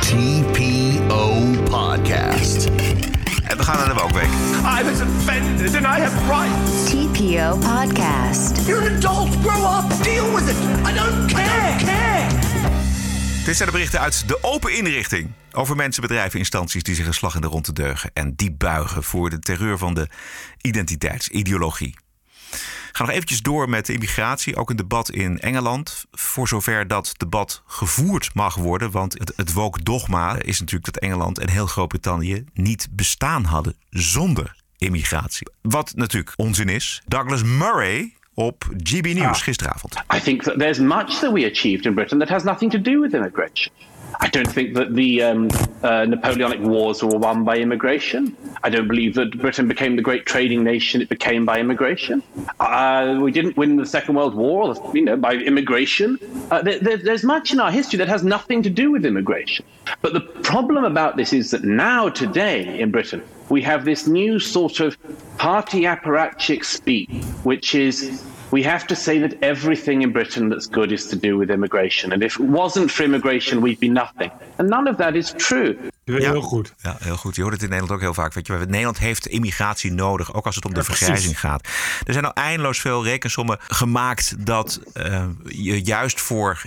[0.00, 2.68] TPO Podcast.
[3.52, 4.28] En we gaan naar de wookweek.
[4.80, 6.90] I was offended and I have rights.
[6.90, 8.66] TPO Podcast.
[8.66, 9.28] You're an adult.
[9.42, 10.02] Grow up.
[10.02, 10.56] Deal with it.
[10.88, 11.84] I don't care.
[11.84, 12.26] care.
[13.44, 15.30] Dit zijn de berichten uit de open inrichting.
[15.52, 18.10] Over mensen, bedrijven, instanties die zich een slag in de ronde deugen.
[18.14, 20.08] En die buigen voor de terreur van de
[20.60, 21.94] identiteitsideologie.
[22.92, 24.56] Ga nog eventjes door met de immigratie.
[24.56, 26.06] Ook een debat in Engeland.
[26.10, 28.90] Voor zover dat debat gevoerd mag worden.
[28.90, 33.76] Want het, het woke dogma is natuurlijk dat Engeland en heel Groot-Brittannië niet bestaan hadden
[33.90, 35.48] zonder immigratie.
[35.62, 37.02] Wat natuurlijk onzin is.
[37.06, 39.94] Douglas Murray op GB News gisteravond.
[40.14, 43.00] I think that there's much that we achieved in Britain that has nothing to do
[43.00, 43.72] with immigration.
[44.20, 45.48] I don't think that the um,
[45.82, 48.36] uh, Napoleonic Wars were won by immigration.
[48.62, 52.22] I don't believe that Britain became the great trading nation it became by immigration.
[52.60, 56.18] Uh, we didn't win the Second World War, you know, by immigration.
[56.50, 59.64] Uh, there, there, there's much in our history that has nothing to do with immigration.
[60.00, 64.38] But the problem about this is that now, today, in Britain, we have this new
[64.38, 64.96] sort of
[65.38, 67.10] party apparatchik speak,
[67.42, 71.38] which is we have to say that everything in Britain that's good is to do
[71.38, 72.12] with immigration.
[72.12, 74.30] And if it wasn't for immigration, we'd be nothing.
[74.56, 75.76] And none of that is true.
[76.04, 76.74] Heel goed.
[76.76, 77.36] Ja, heel goed.
[77.36, 78.34] Je hoort het in Nederland ook heel vaak.
[78.34, 78.52] Weet je.
[78.52, 81.68] Nederland heeft immigratie nodig, ook als het om de vergrijzing gaat.
[82.04, 86.62] Er zijn al eindeloos veel rekensommen gemaakt dat eh, je juist voor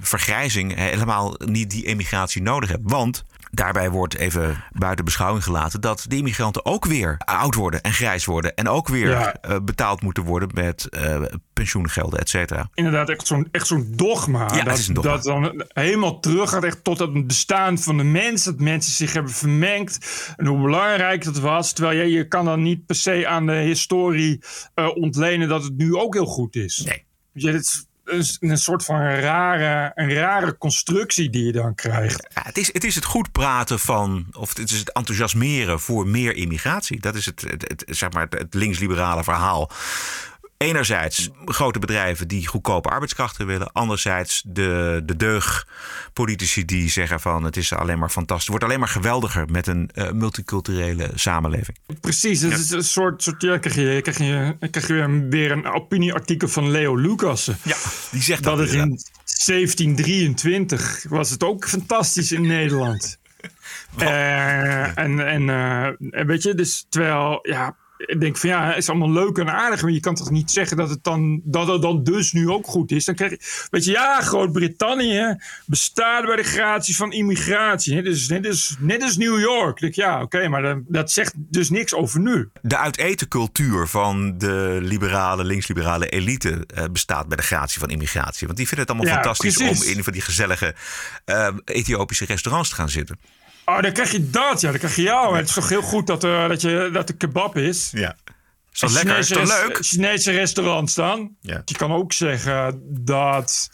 [0.00, 2.82] vergrijzing helemaal niet die immigratie nodig hebt.
[2.82, 7.92] Want daarbij wordt even buiten beschouwing gelaten dat de immigranten ook weer oud worden en
[7.92, 8.54] grijs worden.
[8.54, 9.34] En ook weer Ja.
[9.34, 12.68] eh, betaald moeten worden met eh, pensioengelden, et cetera.
[12.74, 14.54] Inderdaad, echt zo'n echt zo'n dogma.
[14.54, 15.10] Ja, dat, dogma.
[15.10, 18.44] dat dan helemaal terug gaat echt tot het bestaan van de mens.
[18.44, 19.98] Dat mensen zich hebben vermengd.
[20.36, 21.72] En hoe belangrijk dat was.
[21.72, 24.40] Terwijl je, je kan dan niet per se aan de historie
[24.74, 26.82] eh, ontlenen dat het nu ook heel goed is.
[26.86, 27.04] Nee.
[27.32, 32.26] Je, het een, een soort van rare, een rare constructie die je dan krijgt.
[32.34, 36.06] Ja, het, is, het is het goed praten van, of het is het enthousiasmeren voor
[36.06, 37.00] meer immigratie.
[37.00, 39.70] Dat is het, het, het, zeg maar, het, het linksliberale verhaal.
[40.62, 43.72] Enerzijds grote bedrijven die goedkope arbeidskrachten willen.
[43.72, 48.46] Anderzijds de, de deugdpolitici die zeggen van het is alleen maar fantastisch.
[48.46, 51.78] Het wordt alleen maar geweldiger met een eh, multiculturele samenleving.
[52.00, 55.50] Precies, het is een soort, soort ja, krijg je, krijg je, krijg je weer, weer
[55.50, 57.56] een opinieartikel van Leo Lucassen.
[57.62, 57.76] Ja,
[58.10, 58.98] die zegt dat dat het in
[59.46, 63.20] 1723 was het ook fantastisch in Nederland.
[63.98, 68.76] Eh, en, en, eh, en weet je, dus terwijl, ja, ik denk van ja, het
[68.76, 71.66] is allemaal leuk en aardig, maar je kan toch niet zeggen dat het dan, dat
[71.66, 73.04] het dan dus nu ook goed is.
[73.04, 75.36] Dan krijg je, weet je, ja, Groot-Brittannië
[75.66, 77.94] bestaat bij de gratie van immigratie.
[77.94, 79.74] Net als, net als, net als New York.
[79.74, 82.50] Ik denk, ja, oké, maar dat, dat zegt dus niks over nu.
[82.62, 88.46] De uitetencultuur van de liberale, linksliberale elite eh, bestaat bij de gratie van immigratie.
[88.46, 89.84] Want die vinden het allemaal Ja, fantastisch precies.
[89.84, 90.74] om in een van die gezellige
[91.24, 93.18] eh, Ethiopische restaurants te gaan zitten.
[93.64, 95.36] Oh, dan krijg je dat, ja, dan krijg je jou.
[95.36, 97.90] Het is toch heel goed dat, er dat, je, dat er kebab is.
[97.92, 98.16] Ja.
[98.72, 99.18] Is dat lekker?
[99.18, 99.28] Is
[99.88, 100.38] Chinese leuk?
[100.38, 101.36] Restaurants dan.
[101.40, 101.62] Ja.
[101.64, 103.70] Je kan ook zeggen dat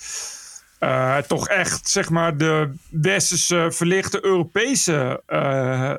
[0.79, 5.95] eh, toch echt, zeg maar, de westerse verlichte Europese eh,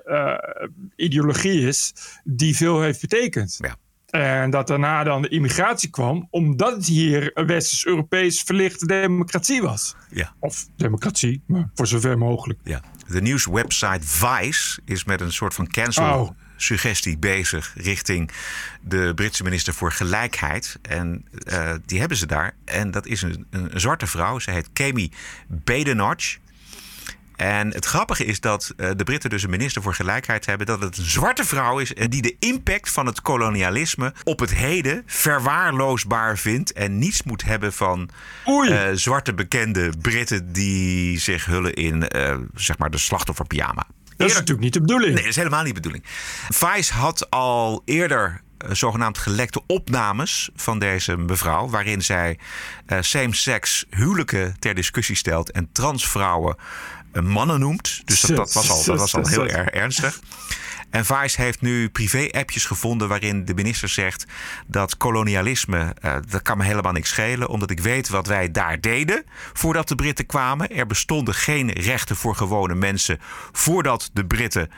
[0.95, 3.57] ideologie is die veel heeft betekend.
[3.59, 3.75] Ja.
[4.09, 9.95] En dat daarna dan de immigratie kwam, omdat het hier een westers-Europees verlichte democratie was.
[10.09, 10.33] Ja.
[10.39, 12.59] Of democratie, maar voor zover mogelijk.
[12.63, 12.81] Ja.
[13.09, 16.29] De nieuwswebsite Vice is met een soort van cancel Oh.
[16.55, 18.31] suggestie bezig richting
[18.81, 20.79] de Britse minister voor gelijkheid.
[20.81, 22.55] En eh, die hebben ze daar.
[22.65, 24.39] En dat is een, een zwarte vrouw.
[24.39, 25.11] Ze heet Kemi
[25.47, 26.37] Badenoch.
[27.39, 30.67] En het grappige is dat eh, de Britten dus een minister voor gelijkheid hebben.
[30.67, 34.53] Dat het een zwarte vrouw is en die de impact van het kolonialisme op het
[34.53, 36.73] heden verwaarloosbaar vindt.
[36.73, 38.09] En niets moet hebben van
[38.45, 43.87] eh, zwarte bekende Britten die zich hullen in eh, zeg maar de slachtofferpyjama.
[44.17, 45.13] Dat is natuurlijk niet de bedoeling.
[45.13, 46.05] Nee, dat is helemaal niet de bedoeling.
[46.49, 51.69] Vice had al eerder zogenaamd gelekte opnames van deze mevrouw.
[51.69, 52.39] Waarin zij
[52.87, 56.55] uh, same-sex huwelijken ter discussie stelt en transvrouwen
[57.13, 58.01] mannen noemt.
[58.05, 60.19] Dus dat, dat, was al, dat was al heel erg ernstig.
[60.89, 64.25] En Vice heeft nu privé-appjes gevonden waarin de minister zegt
[64.67, 68.81] dat kolonialisme, uh, dat kan me helemaal niks schelen, omdat ik weet wat wij daar
[68.81, 69.23] deden
[69.53, 70.69] voordat de Britten kwamen.
[70.69, 73.17] Er bestonden geen rechten voor gewone mensen
[73.51, 74.69] voordat de Britten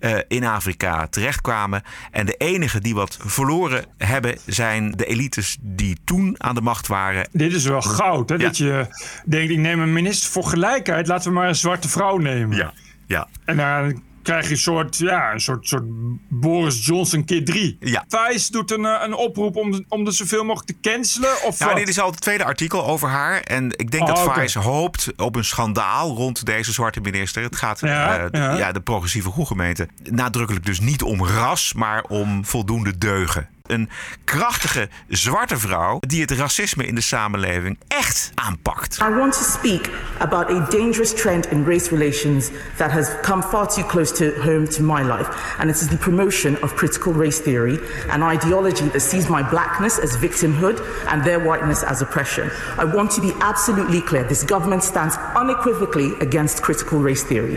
[0.00, 1.82] uh, in Afrika terechtkwamen.
[2.10, 6.86] En de enigen die wat verloren hebben zijn de elites die toen aan de macht
[6.86, 7.28] waren.
[7.32, 8.34] Dit is wel goud, hè?
[8.34, 8.42] Ja.
[8.42, 8.86] dat je
[9.24, 12.56] denkt, ik neem een minister voor gelijkheid, laten we maar een zwarte vrouw nemen.
[12.56, 12.72] Ja.
[13.06, 13.28] Ja.
[13.44, 15.84] En dan krijg je een soort, ja, een soort, soort
[16.28, 17.76] Boris Johnson keer 3.
[17.80, 18.04] Ja.
[18.50, 21.42] Doet een, een oproep om, de, om de zoveel mogelijk te cancelen?
[21.44, 23.40] Of nou, dit is al het tweede artikel over haar.
[23.40, 24.40] En ik denk Oh, dat oké.
[24.40, 27.42] Vice hoopt op een schandaal rond deze zwarte minister.
[27.42, 28.56] Het gaat Ja, eh, ja.
[28.56, 29.88] ja, de progressieve groegemeente.
[30.02, 33.48] Nadrukkelijk dus niet om ras, maar om voldoende deugen.
[33.70, 33.88] Een
[34.24, 38.98] krachtige zwarte vrouw die het racisme in de samenleving echt aanpakt.
[39.02, 43.68] I want to speak about a dangerous trend in race relations that has come far
[43.68, 45.28] too close to home to my life,
[45.58, 47.78] and it is the promotion of critical race theory,
[48.08, 52.50] an ideology that sees my blackness as victimhood and their whiteness as oppression.
[52.78, 57.56] I want to be absolutely clear this government stands unequivocally against critical race theory.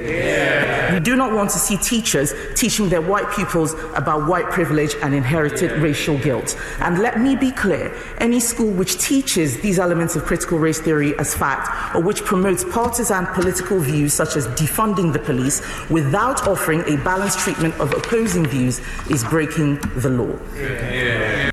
[0.93, 5.13] We do not want to see teachers teaching their white pupils about white privilege and
[5.13, 6.57] inherited racial guilt.
[6.79, 11.17] And let me be clear any school which teaches these elements of critical race theory
[11.17, 16.81] as fact or which promotes partisan political views such as defunding the police without offering
[16.87, 20.35] a balanced treatment of opposing views is breaking the law.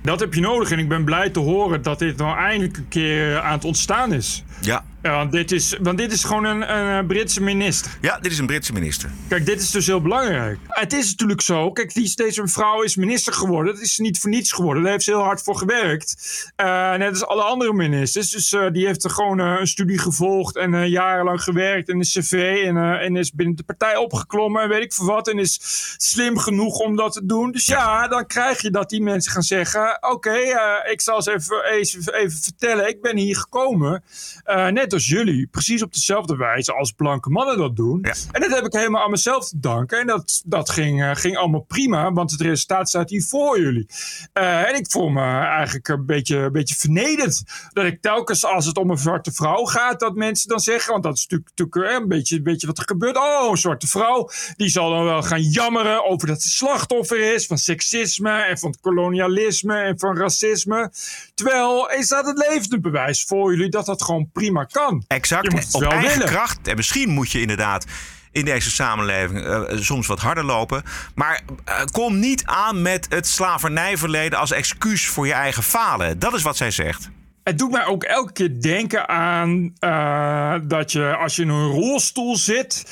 [0.03, 2.89] Dat heb je nodig en ik ben blij te horen dat dit nou eindelijk een
[2.89, 4.45] keer eh, aan het ontstaan is.
[4.61, 4.85] Ja.
[5.03, 7.91] Ja, want, dit is, want dit is gewoon een, een Britse minister.
[8.01, 9.11] Ja, dit is een Britse minister.
[9.29, 10.59] Kijk, dit is dus heel belangrijk.
[10.69, 11.73] Het is natuurlijk zo.
[11.73, 13.75] Kijk, die, deze mevrouw is minister geworden.
[13.75, 14.83] Dat is niet voor niets geworden.
[14.83, 16.15] Daar heeft ze heel hard voor gewerkt.
[16.57, 18.31] Eh, net als alle andere ministers.
[18.31, 20.57] Dus eh, die heeft er gewoon eh, een studie gevolgd.
[20.57, 21.89] En eh, jarenlang gewerkt.
[21.89, 22.63] En een cv.
[22.67, 24.63] En, eh, en is binnen de partij opgeklommen.
[24.63, 25.29] En weet ik veel wat.
[25.29, 25.59] En is
[25.99, 27.53] slim genoeg om dat te doen.
[27.53, 29.99] Dus ja, dan krijg je dat die mensen gaan zeggen.
[30.11, 32.89] Oké, eh, ik zal eens even, even, even vertellen.
[32.89, 34.03] Ik ben hier gekomen.
[34.45, 35.47] eh, net als jullie.
[35.47, 38.03] Precies op dezelfde wijze als blanke mannen dat doen.
[38.03, 40.01] En dat heb ik helemaal aan mezelf te danken.
[40.01, 42.13] En dat, dat ging, eh, ging allemaal prima.
[42.13, 43.87] Want het resultaat staat hier voor jullie.
[44.33, 47.43] Eh, en ik voel me eigenlijk een beetje, een beetje vernederd.
[47.73, 50.01] Dat ik telkens als het om een zwarte vrouw gaat.
[50.01, 50.93] Dat mensen dan zeggen.
[50.93, 53.17] Want dat is natuurlijk, natuurlijk eh, een, beetje, een beetje wat er gebeurt.
[53.17, 54.31] Oh, een zwarte vrouw.
[54.57, 57.47] Die zal dan wel gaan jammeren over dat ze slachtoffer is.
[57.47, 60.93] Van seksisme en van kolonialisme en van racisme.
[61.35, 64.80] Terwijl is dat het levende bewijs voor jullie dat dat gewoon prima kan.
[65.07, 65.75] Exact.
[65.75, 66.27] Op eigen willen.
[66.27, 66.69] kracht.
[66.69, 67.85] En misschien moet je inderdaad
[68.33, 70.83] in deze samenleving eh, soms wat harder lopen.
[71.15, 76.19] Maar eh, kom niet aan met het slavernijverleden als excuus voor je eigen falen.
[76.19, 77.11] Dat is wat zij zegt.
[77.43, 81.69] Het doet mij ook elke keer denken aan eh, dat je als je in een
[81.69, 82.85] rolstoel zit.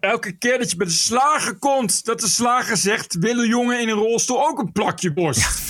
[0.00, 3.88] Elke keer dat je bij de slager komt, dat de slager zegt: willen jongen in
[3.88, 5.68] een rolstoel ook een plakje borst?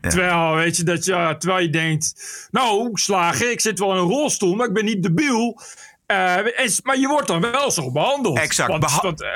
[0.00, 2.14] Terwijl, weet je, dat je, terwijl je denkt:
[2.50, 5.60] Nou, slager, ik zit wel in een rolstoel, maar ik ben niet debiel.
[6.06, 8.38] Eh, en, maar je wordt dan wel zo behandeld.
[8.38, 8.68] Exact.
[8.70, 9.28] Want, Beha- want, eh,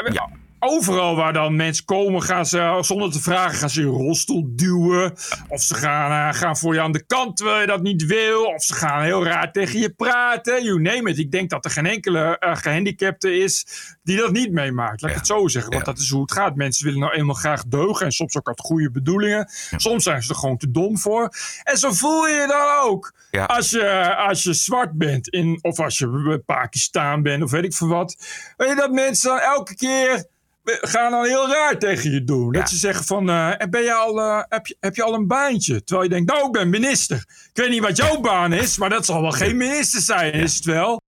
[0.64, 4.44] Overal waar dan mensen komen, gaan ze zonder te vragen, gaan ze in een rolstoel
[4.48, 5.12] duwen.
[5.48, 8.44] Of ze gaan, eh, gaan voor je aan de kant terwijl je dat niet wil.
[8.44, 10.64] Of ze gaan heel raar tegen je praten.
[10.64, 11.18] You name it.
[11.18, 13.66] Ik denk dat er geen enkele eh, gehandicapte is
[14.03, 15.01] die dat niet meemaakt.
[15.01, 15.72] Laat ik het zo zeggen.
[15.72, 16.57] Want dat is hoe het gaat.
[16.57, 18.07] Mensen willen nou eenmaal graag deugen.
[18.07, 19.48] En soms ook uit goede bedoelingen.
[19.77, 21.29] Soms zijn ze er gewoon te dom voor.
[21.62, 23.12] En zo voel je je dan ook.
[23.46, 25.29] Als, je, als je zwart bent.
[25.29, 27.42] In, of als je Pakistan bent.
[27.42, 28.16] Of weet ik veel wat.
[28.57, 30.31] Weet je dat mensen dan elke keer
[30.64, 32.53] gaan dan heel raar tegen je doen.
[32.53, 35.27] Dat ze zeggen van, eh, ben je al, eh, heb, je, heb je al een
[35.27, 35.85] baantje?
[35.85, 37.16] Terwijl je denkt, nou, ik ben minister.
[37.16, 40.55] Ik weet niet wat jouw baan is, maar dat zal wel geen minister zijn, is
[40.55, 41.01] het wel?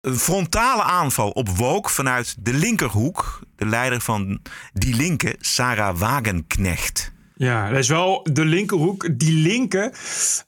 [0.00, 3.40] Een frontale aanval op Woke vanuit de linkerhoek.
[3.56, 4.40] De leider van
[4.72, 7.14] Die Linke, Sarah Wagenknecht.
[7.38, 9.18] Ja, dat is wel de linkerhoek.
[9.18, 9.92] Die linker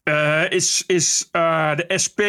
[0.03, 2.21] eh, is, is eh, de SP.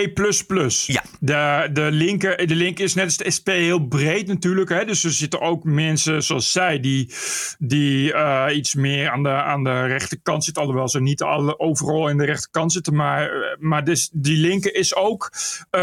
[0.86, 1.04] Ja.
[1.20, 4.70] De, de, linker, de linker is net als de SP heel breed natuurlijk.
[4.70, 4.86] Hè?
[4.86, 7.14] Dus er zitten ook mensen zoals zij die,
[7.60, 10.64] die eh, iets meer aan de, aan de rechterkant zitten.
[10.64, 12.96] Alhoewel ze niet alle, overal in de rechterkant zitten.
[12.96, 15.32] Maar, maar dus die linker is ook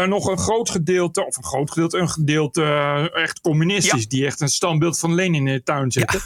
[0.05, 2.63] nog een groot gedeelte, of een groot gedeelte, een gedeelte
[3.13, 4.07] echt communistisch.
[4.07, 6.21] Die echt een standbeeld van Lenin in de tuin zetten.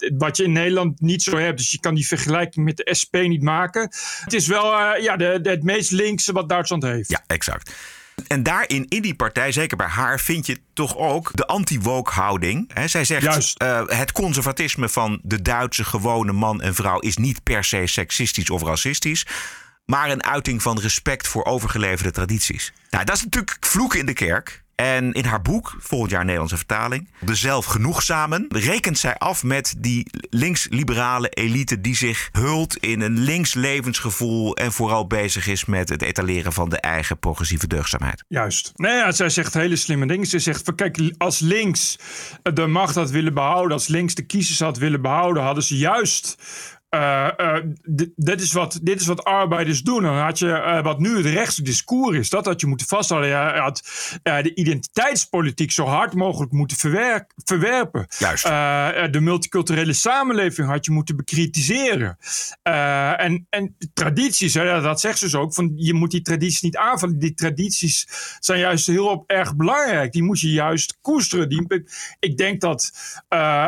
[0.00, 1.58] Eh, wat je in Nederland niet zo hebt.
[1.58, 3.82] Dus je kan die vergelijking met de SP niet maken.
[4.24, 7.10] Het is wel eh, ja, de, de, het meest linkse wat Duitsland heeft.
[7.10, 7.72] Ja, exact.
[8.28, 12.70] En daarin, in die partij, zeker bij haar, vind je toch ook de anti-woke houding.
[12.74, 17.42] He, zij zegt, uh, het conservatisme van de Duitse gewone man en vrouw is niet
[17.42, 19.26] per se seksistisch of racistisch
[19.90, 22.72] maar een uiting van respect voor overgeleverde tradities.
[22.90, 24.64] Nou, dat is natuurlijk vloeken in de kerk.
[24.80, 30.06] En in haar boek, volgend jaar Nederlandse vertaling, De Zelfgenoegzamen, rekent zij af met die
[30.30, 36.02] links-liberale elite die zich hult in een links levensgevoel en vooral bezig is met het
[36.02, 38.24] etaleren van de eigen progressieve deugdzaamheid.
[38.28, 38.72] Juist.
[38.74, 40.26] Nee, ja, zij zegt hele slimme dingen.
[40.26, 41.98] Ze zegt van kijk, als links
[42.42, 46.36] de macht had willen behouden, als links de kiezers had willen behouden, hadden ze juist
[46.90, 47.56] uh, uh,
[48.16, 50.02] dit, is wat, dit is wat arbeiders doen.
[50.02, 52.30] Dan had je uh, wat nu het rechtse discours is.
[52.30, 53.30] Dat had je moeten vasthouden.
[53.30, 53.82] Je had
[54.22, 58.06] de identiteitspolitiek zo hard mogelijk moeten verwerk, verwerpen.
[58.18, 58.42] Juist.
[59.12, 62.18] de multiculturele samenleving had je moeten bekritiseren.
[62.62, 65.54] en, en tradities, hè, dat zegt ze dus ook.
[65.54, 67.18] Van, je moet die tradities niet aanvallen.
[67.18, 68.06] Die tradities
[68.38, 70.12] zijn juist heel erg belangrijk.
[70.12, 71.48] Die moet je juist koesteren.
[71.48, 71.84] Die,
[72.18, 72.92] ik denk dat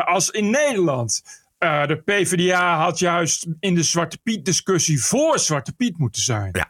[0.05, 5.73] als in Nederland uh, de PvdA had juist in de Zwarte Piet discussie voor Zwarte
[5.73, 6.49] Piet moeten zijn.
[6.51, 6.67] Ja.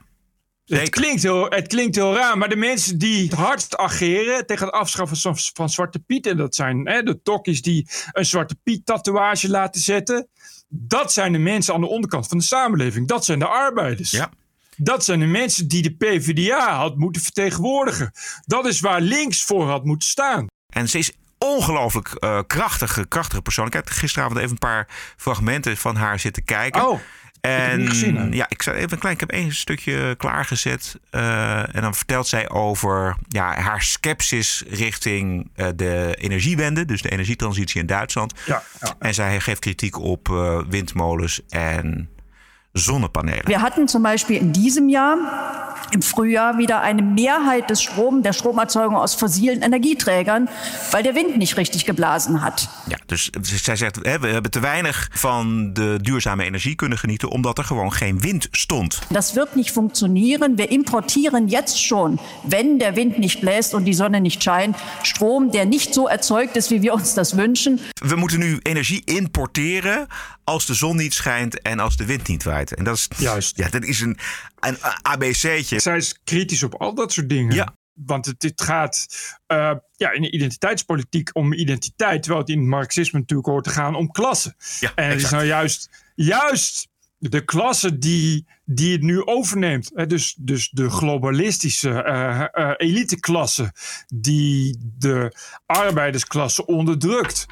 [0.65, 4.65] Het klinkt, heel, het klinkt heel raar, maar de mensen die het hardst ageren tegen
[4.65, 8.55] het afschaffen van, van Zwarte Piet, en dat zijn hè, de tokkies die een Zwarte
[8.63, 10.27] Piet tatoeage laten zetten,
[10.67, 13.07] dat zijn de mensen aan de onderkant van de samenleving.
[13.07, 14.11] Dat zijn de arbeiders.
[14.11, 14.31] Ja.
[14.77, 18.11] Dat zijn de mensen die de PvdA had moeten vertegenwoordigen.
[18.45, 20.47] Dat is waar links voor had moeten staan.
[20.69, 21.11] En ze is
[21.43, 23.67] ongelooflijk uh, krachtige, krachtige persoon.
[23.67, 24.87] Ik heb gisteravond even een paar
[25.17, 26.87] fragmenten van haar zitten kijken.
[26.87, 26.99] Oh.
[27.41, 29.13] En gezien, ja, ik zou even een klein.
[29.13, 30.99] Ik heb één stukje klaargezet.
[31.11, 37.11] Uh, en dan vertelt zij over ja, haar sceptisch richting uh, de energiewende, dus de
[37.11, 38.33] energietransitie in Duitsland.
[38.45, 38.95] Ja, ja.
[38.99, 42.09] En zij geeft kritiek op uh, windmolens en
[42.73, 43.43] Sonnepaneele.
[43.45, 45.17] Wir hatten zum Beispiel in diesem Jahr
[45.91, 50.49] im Frühjahr wieder eine Mehrheit des Strom, der Stromerzeugung aus fossilen Energieträgern,
[50.91, 52.67] weil der Wind nicht richtig geblasen hat.
[52.87, 57.57] Ja, dus zij zegt, we hebben te weinig van de duurzame energie kunnen genieten, omdat
[57.57, 58.99] er gewoon geen wind stond.
[59.09, 60.57] Das wird nicht funktionieren.
[60.57, 65.51] Wir importieren jetzt schon, wenn der Wind nicht bläst und die Sonne nicht scheint, Strom,
[65.51, 67.79] der nicht so erzeugt ist, wie wir uns das wünschen.
[68.01, 70.07] We moeten nu energie importeren
[70.43, 72.62] als de zon niet schijnt en als de wind niet waait.
[72.71, 73.57] En dat is, Juist.
[73.57, 74.17] Ja, dat is een,
[74.59, 75.79] een ABC'tje.
[75.79, 77.55] Zij is kritisch op al dat soort dingen.
[77.55, 77.77] Ja.
[77.93, 79.07] Want het, het gaat
[79.47, 83.69] uh, ja, in de identiteitspolitiek om identiteit, terwijl het in het marxisme natuurlijk hoort te
[83.69, 84.55] gaan om klassen.
[84.79, 86.87] Ja, en het is nou juist, juist
[87.17, 89.91] de klasse die, die het nu overneemt.
[89.93, 93.73] Hè, dus, dus de globalistische uh, uh, eliteklasse
[94.07, 95.35] die de
[95.65, 97.45] arbeidersklasse onderdrukt.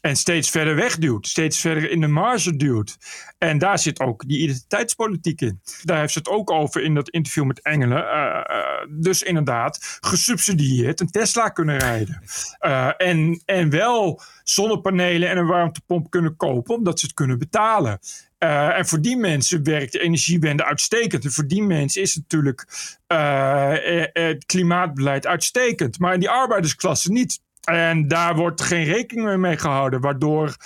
[0.00, 2.96] En steeds verder wegduwt, steeds verder in de marge duwt.
[3.38, 5.60] En daar zit ook die identiteitspolitiek in.
[5.82, 8.02] Daar heeft ze het ook over in dat interview met Engelen.
[8.02, 12.22] Uh, uh, dus inderdaad, gesubsidieerd een Tesla kunnen rijden.
[12.60, 17.98] Uh, en, en wel zonnepanelen en een warmtepomp kunnen kopen, omdat ze het kunnen betalen.
[18.38, 21.24] Uh, en voor die mensen werkt de energiewende uitstekend.
[21.24, 22.66] En voor die mensen is natuurlijk
[23.08, 23.72] uh,
[24.12, 25.98] het klimaatbeleid uitstekend.
[25.98, 27.40] Maar in die arbeidersklasse niet.
[27.60, 30.56] En daar wordt geen rekening mee gehouden, waardoor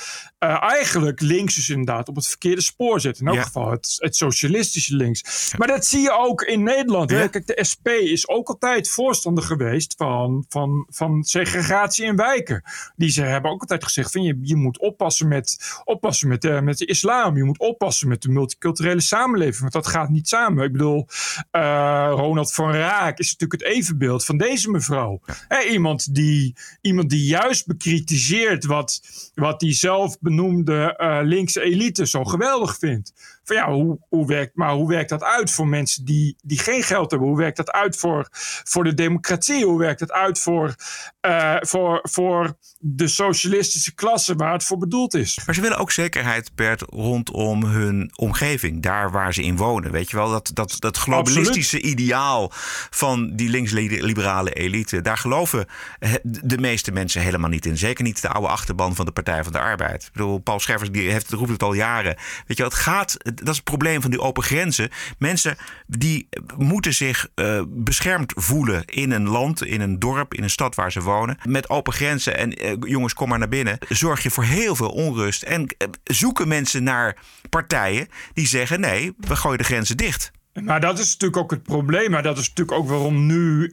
[0.45, 3.21] uh, eigenlijk links dus inderdaad op het verkeerde spoor zit.
[3.21, 3.43] In elk Ja.
[3.43, 5.53] geval het, het socialistische links.
[5.59, 7.11] Maar dat zie je ook in Nederland.
[7.11, 7.21] Hè?
[7.21, 7.27] Ja.
[7.27, 12.63] Kijk, de SP is ook altijd voorstander geweest van, van, van segregatie in wijken.
[12.97, 16.61] Die ze hebben ook altijd gezegd van je, je moet oppassen met, oppassen met, de,
[16.63, 17.37] met de islam.
[17.37, 19.61] Je moet oppassen met de multiculturele samenleving.
[19.61, 20.65] Want dat gaat niet samen.
[20.65, 21.07] Ik bedoel,
[21.51, 25.21] eh, Ronald van Raak is natuurlijk het evenbeeld van deze mevrouw.
[25.49, 29.01] Hè, iemand, die, iemand die juist bekritiseert wat,
[29.35, 33.13] wat die zelf benoemde eh, linkse elite zo geweldig vindt.
[33.45, 36.83] Van ja, hoe, hoe werkt, maar hoe werkt dat uit voor mensen die, die geen
[36.83, 37.29] geld hebben?
[37.29, 38.29] Hoe werkt dat uit voor,
[38.65, 39.65] voor de democratie?
[39.65, 40.75] Hoe werkt dat uit voor,
[41.21, 45.41] eh, voor, voor de socialistische klasse waar het voor bedoeld is?
[45.47, 48.83] Maar ze willen ook zekerheid, Bert, rondom hun omgeving.
[48.83, 49.91] Daar waar ze in wonen.
[49.91, 52.51] Weet je wel, dat, dat, dat globalistische ideaal
[52.91, 55.01] van die links-liberale elite.
[55.01, 55.67] Daar geloven
[55.99, 57.79] he- de meeste mensen helemaal niet in.
[57.79, 60.03] Zeker niet de oude achterban van de Partij van de Arbeid.
[60.03, 62.17] Ik bedoel, Paul Scheffers die heeft, roept het al jaren.
[62.47, 64.89] Weet je wel, het gaat, dat is het probleem van die open grenzen.
[65.19, 65.57] Mensen
[65.87, 70.75] die moeten zich eh, beschermd voelen in een land, in een dorp, in een stad
[70.75, 71.39] waar ze wonen.
[71.45, 73.79] Met open grenzen en eh, jongens, kom maar naar binnen.
[73.89, 75.43] Zorg je voor heel veel onrust.
[75.43, 77.17] En eh, zoeken mensen naar
[77.51, 80.31] partijen die zeggen: nee, we gooien de grenzen dicht.
[80.63, 82.11] Maar dat is natuurlijk ook het probleem.
[82.11, 83.73] Maar dat is natuurlijk ook waarom nu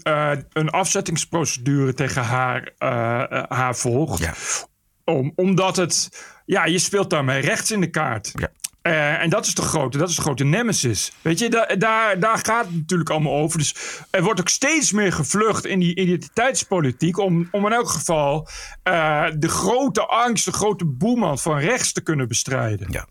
[0.53, 2.71] een afzettingsprocedure tegen haar,
[3.47, 4.67] haar volgt.
[5.05, 8.33] Om, omdat het, ja, je speelt daarmee rechts in de kaart.
[8.83, 11.11] Uh, en dat is de grote, dat is de grote nemesis.
[11.21, 13.57] Weet je, da daar, daar gaat het natuurlijk allemaal over.
[13.57, 13.75] Dus
[14.09, 17.17] er wordt ook steeds meer gevlucht in die identiteitspolitiek.
[17.17, 18.47] Om, om in elk geval
[18.83, 22.87] uh, de grote angst, de grote boeman van rechts te kunnen bestrijden.
[22.91, 23.07] Ja.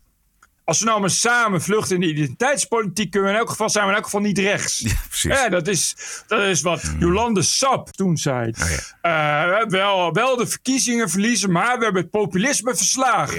[0.63, 3.83] Als we nou maar samen vluchten in de identiteitspolitiek, kunnen we in elk geval zijn
[3.83, 4.79] we in elk geval niet rechts.
[4.79, 5.31] Ja, precies.
[5.31, 5.95] Ja, dat, is,
[6.27, 6.99] dat is wat Mm.
[6.99, 8.53] Jolande Sap toen zei.
[8.61, 13.37] Oh, Eh, wel, wel de verkiezingen verliezen, maar we hebben het populisme verslagen.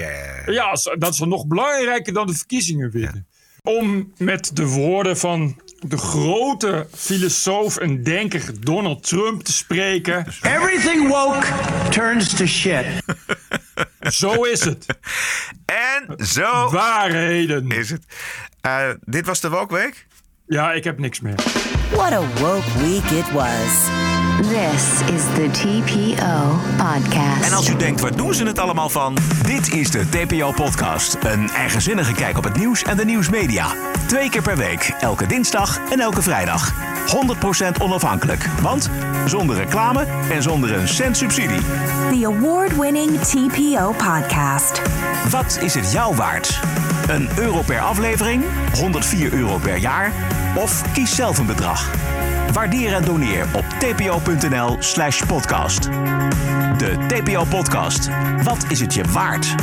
[0.53, 3.27] Ja, dat is dan nog belangrijker dan de verkiezingen winnen.
[3.61, 10.25] Om met de woorden van de grote filosoof en denker Donald Trump te spreken.
[10.41, 11.45] Everything woke
[11.89, 12.85] turns to shit.
[13.99, 14.85] Zo is het.
[15.65, 17.71] En zo Waarheden.
[17.71, 18.05] is het.
[18.61, 20.07] Eh, dit was de Wokweek?
[20.47, 21.35] Ja, ik heb niks meer.
[21.91, 23.87] What a woke week it was.
[24.53, 27.45] This is the TPO podcast.
[27.45, 29.17] En als u denkt, waar doen ze het allemaal van?
[29.45, 31.17] Dit is de TPO-podcast.
[31.21, 33.67] Een eigenzinnige kijk op het nieuws en de nieuwsmedia.
[34.07, 36.73] Twee keer per week, elke dinsdag en elke vrijdag.
[37.77, 38.89] 100% onafhankelijk, want
[39.25, 41.61] zonder reclame en zonder een cent subsidie.
[42.11, 44.81] The award-winning TPO podcast.
[45.29, 46.59] Wat is het jou waard?
[47.07, 48.43] Een euro per aflevering,
[48.73, 50.11] 104 euro per jaar
[50.55, 51.91] of kies zelf een bedrag.
[52.53, 55.83] Waardeer en doneer op tpo.nl slash podcast.
[56.77, 58.09] De TPO-podcast.
[58.43, 59.55] Wat is het je waard?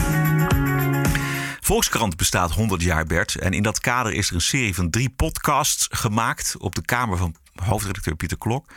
[1.61, 3.35] Volkskrant bestaat 100 jaar, Bert.
[3.35, 7.17] En in dat kader is er een serie van drie podcasts gemaakt op de kamer
[7.17, 8.73] van hoofdredacteur Pieter Klok.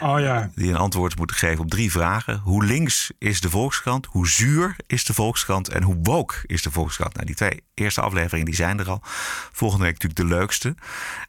[0.00, 0.50] Oh ja.
[0.54, 2.38] Die een antwoord moeten geven op drie vragen.
[2.38, 4.06] Hoe links is de Volkskrant?
[4.06, 5.68] Hoe zuur is de Volkskrant?
[5.68, 7.14] En hoe woke is de Volkskrant?
[7.14, 9.00] Nou, die twee eerste afleveringen die zijn er al.
[9.52, 10.74] Volgende week natuurlijk de leukste.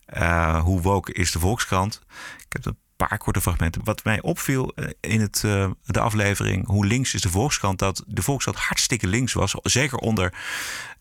[0.06, 2.02] Eh, hoe woke is de Volkskrant?
[2.38, 3.84] Ik heb een paar korte fragmenten.
[3.84, 7.80] Wat mij opviel eh, in het, eh, de aflevering Hoe links is de Volkskrant...
[7.80, 9.56] dat de Volkskrant hartstikke links was.
[9.64, 10.34] Zeker onder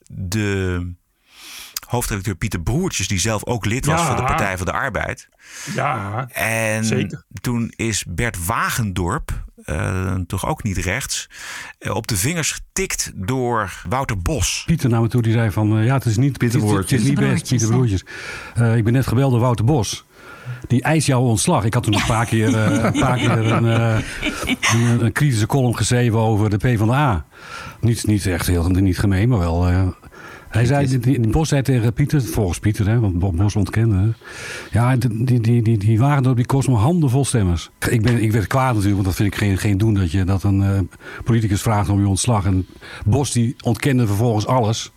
[0.09, 0.95] de
[1.87, 3.09] hoofdredacteur Pieter Broertjes...
[3.09, 4.07] die zelf ook lid was Ja.
[4.07, 5.29] van de Partij van de Arbeid.
[5.75, 7.25] Ja, En zeker.
[7.41, 11.29] toen is Bert Wagendorp, eh, toch ook niet rechts,
[11.79, 14.63] eh, op de vingers getikt door Wouter Bos.
[14.67, 15.79] Pieter naar me toe, die zei van...
[15.79, 18.05] eh, ja, het is niet, Pieter het, is- het is niet best, Pieter Broertjes.
[18.55, 20.05] Eh, ik ben net gebeld door Wouter Bos.
[20.67, 21.65] Die eist jouw ontslag.
[21.65, 23.99] Ik had toen een paar keer, eh, een, paar keer een, eh,
[24.75, 27.25] een, een kritische column geschreven over de PvdA.
[27.81, 29.69] Niet, niet echt heel niet gemeen, maar wel...
[29.69, 29.87] eh,
[30.49, 33.97] hij zei, die, die Bos zei tegen Pieter, volgens Pieter, hè, want Bo- Bos ontkende.
[33.97, 34.09] hè.
[34.79, 37.71] Ja, die, die, die, die, die Wagendorp die kost me handen vol stemmers.
[37.89, 40.25] Ik, ben, ik werd kwaad natuurlijk, want dat vind ik geen, geen doen dat je
[40.25, 40.79] dat een eh,
[41.25, 42.45] politicus vraagt om je ontslag.
[42.45, 42.67] En
[43.07, 44.93] Bos die ontkende vervolgens alles.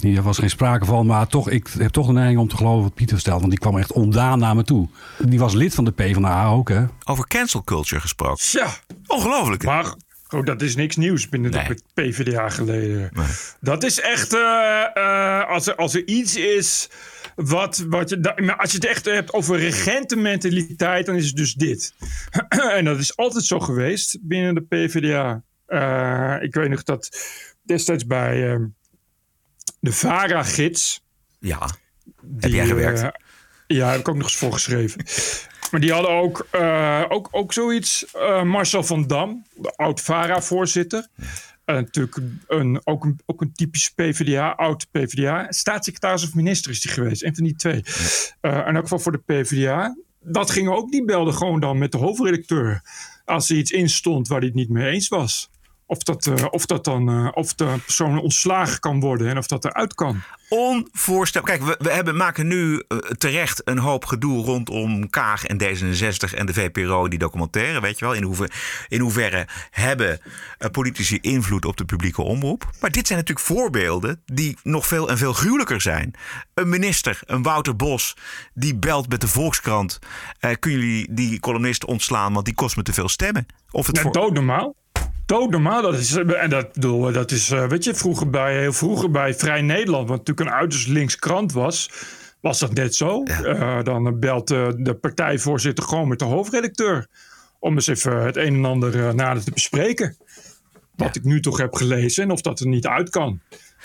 [0.00, 2.82] Hier was geen sprake van, maar toch, ik heb toch de neiging om te geloven
[2.82, 3.38] wat Pieter vertelt.
[3.38, 4.88] Want die kwam echt ondaan naar me toe.
[5.18, 6.84] Die was lid van de PvdA ook, hè?
[7.04, 8.44] Over cancel culture gesproken.
[8.52, 8.66] Ja.
[9.06, 9.64] Ongelooflijk.
[9.64, 9.94] Maar
[10.30, 13.10] oh, dat is niks nieuws binnen de PvdA geleden.
[13.60, 16.88] Dat is echt, eh, eh, als, er, als er iets is
[17.34, 21.36] wat, wat je, da- maar als je het echt hebt over regentenmentaliteit, dan is het
[21.36, 21.94] dus dit.
[22.76, 25.42] en dat is altijd zo geweest binnen de PvdA.
[25.66, 27.18] Eh, ik weet nog dat
[27.62, 28.60] destijds bij eh,
[29.80, 31.02] de VARA-gids...
[31.38, 33.18] Ja, heb Die, jij gewerkt?
[33.66, 35.04] ja, heb ik ook nog eens voor geschreven.
[35.70, 38.06] Maar die hadden ook, eh, ook, ook zoiets.
[38.12, 41.06] eh, Marcel van Dam, de oud-VARA-voorzitter.
[41.64, 42.16] En natuurlijk
[42.46, 45.46] een, ook, een, ook een typisch PvdA, oud PvdA.
[45.48, 47.82] Staatssecretaris of minister is die geweest, een van die twee.
[48.40, 49.96] Eh in elk geval voor de PvdA.
[50.22, 52.82] Dat ging ook, die belde gewoon dan met de hoofdredacteur.
[53.24, 55.50] Als er iets in stond waar hij het niet mee eens was.
[55.90, 59.46] Of dat, eh, of dat dan, eh, of de persoon ontslagen kan worden en of
[59.46, 60.22] dat eruit kan.
[60.48, 61.58] Onvoorstelbaar.
[61.58, 66.34] Kijk, we, we hebben, maken nu eh, terecht een hoop gedoe rondom Kaag en D66
[66.34, 68.14] en de VPRO, die documentaire, weet je wel.
[68.14, 68.52] In, hoever,
[68.88, 70.20] in hoeverre hebben
[70.70, 72.70] politici invloed op de publieke omroep.
[72.80, 76.14] Maar dit zijn natuurlijk voorbeelden die nog veel en veel gruwelijker zijn.
[76.54, 78.16] Een minister, een Wouter Bos,
[78.54, 79.98] die belt met de Volkskrant.
[80.58, 83.46] Kunnen jullie die columnist ontslaan, want die kost me te veel stemmen?
[83.70, 84.12] Of het Ja, voor...
[84.12, 84.78] doodnormaal.
[85.30, 85.82] Doodnormaal.
[85.82, 89.34] Dat is, en dat, bedoel, dat is, eh, weet je, vroeger bij, heel vroeger bij
[89.34, 91.90] Vrij Nederland, wat natuurlijk een uiterst links krant was,
[92.40, 93.22] was dat net zo.
[93.22, 97.06] Eh, dan belt eh, de partijvoorzitter gewoon met de hoofdredacteur
[97.58, 100.16] om eens even het een en ander eh, nader te bespreken.
[100.96, 103.40] Wat ik nu toch heb gelezen en of dat er niet uit kan.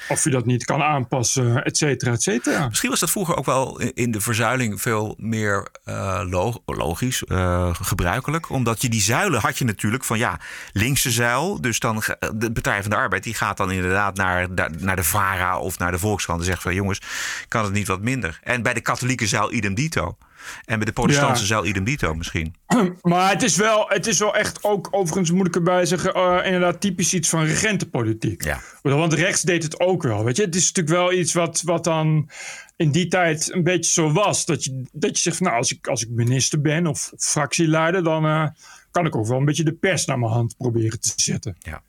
[0.10, 2.68] Of je dat niet kan aanpassen, et cetera, et cetera.
[2.68, 7.76] Misschien was dat vroeger ook wel in- de verzuiling veel meer eh, lo- logisch, eh,
[7.82, 8.50] gebruikelijk.
[8.50, 10.40] Omdat je die zuilen had je natuurlijk van ja,
[10.72, 11.62] linkse zuil.
[11.62, 12.04] Dus dan
[12.36, 15.78] de Partij van de Arbeid die gaat dan inderdaad naar, naar- naar de VARA of
[15.80, 16.40] naar de Volkskrant.
[16.40, 17.02] En zegt van jongens,
[17.48, 18.40] kan het niet wat minder?
[18.44, 20.18] En bij de katholieke zuil idem dito.
[20.66, 21.48] En bij de protestantse Ja.
[21.48, 22.56] zuil idem dito misschien.
[23.02, 26.40] Maar het is, wel, het is wel echt ook, overigens moet ik erbij zeggen, eh,
[26.46, 28.44] inderdaad typisch iets van regentenpolitiek.
[28.44, 28.60] Ja.
[28.82, 30.24] Want rechts deed het ook wel.
[30.24, 32.30] Weet je, het is natuurlijk wel iets wat, wat dan
[32.76, 34.46] in die tijd een beetje zo was.
[34.46, 38.26] Dat je, dat je zegt, nou, als ik, als ik minister ben of fractieleider, dan
[38.26, 38.48] uh,
[38.92, 41.56] kan ik ook wel een beetje de pers naar mijn hand proberen te zetten.
[41.60, 41.82] Ja.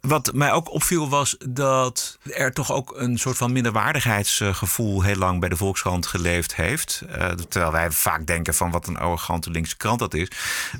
[0.00, 5.40] Wat mij ook opviel was dat er toch ook een soort van minderwaardigheidsgevoel heel lang
[5.40, 7.02] bij de Volkskrant geleefd heeft.
[7.08, 10.28] Uh, terwijl wij vaak denken van wat een arrogante linkse krant dat is.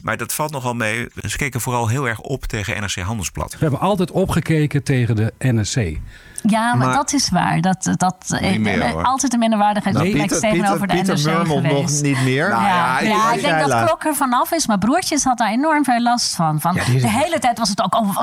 [0.02, 1.08] Maar dat valt nogal mee.
[1.28, 3.52] Ze keken vooral heel erg op tegen NRC Handelsblad.
[3.52, 5.98] We hebben altijd opgekeken tegen de NRC.
[6.42, 7.60] Ja, maar, dat is waar.
[7.60, 11.72] Dat, dat meer, altijd een minderwaardigheidscomplex nou, tegenover de NRC geweest.
[11.72, 12.48] nog niet meer.
[12.48, 14.66] Nou, ja, ja, ja ik denk dat Klok er vanaf is.
[14.66, 16.60] Maar Broertjes had daar enorm veel last van.
[16.60, 17.94] van de hele tijd was het ook...
[17.94, 18.16] Oh,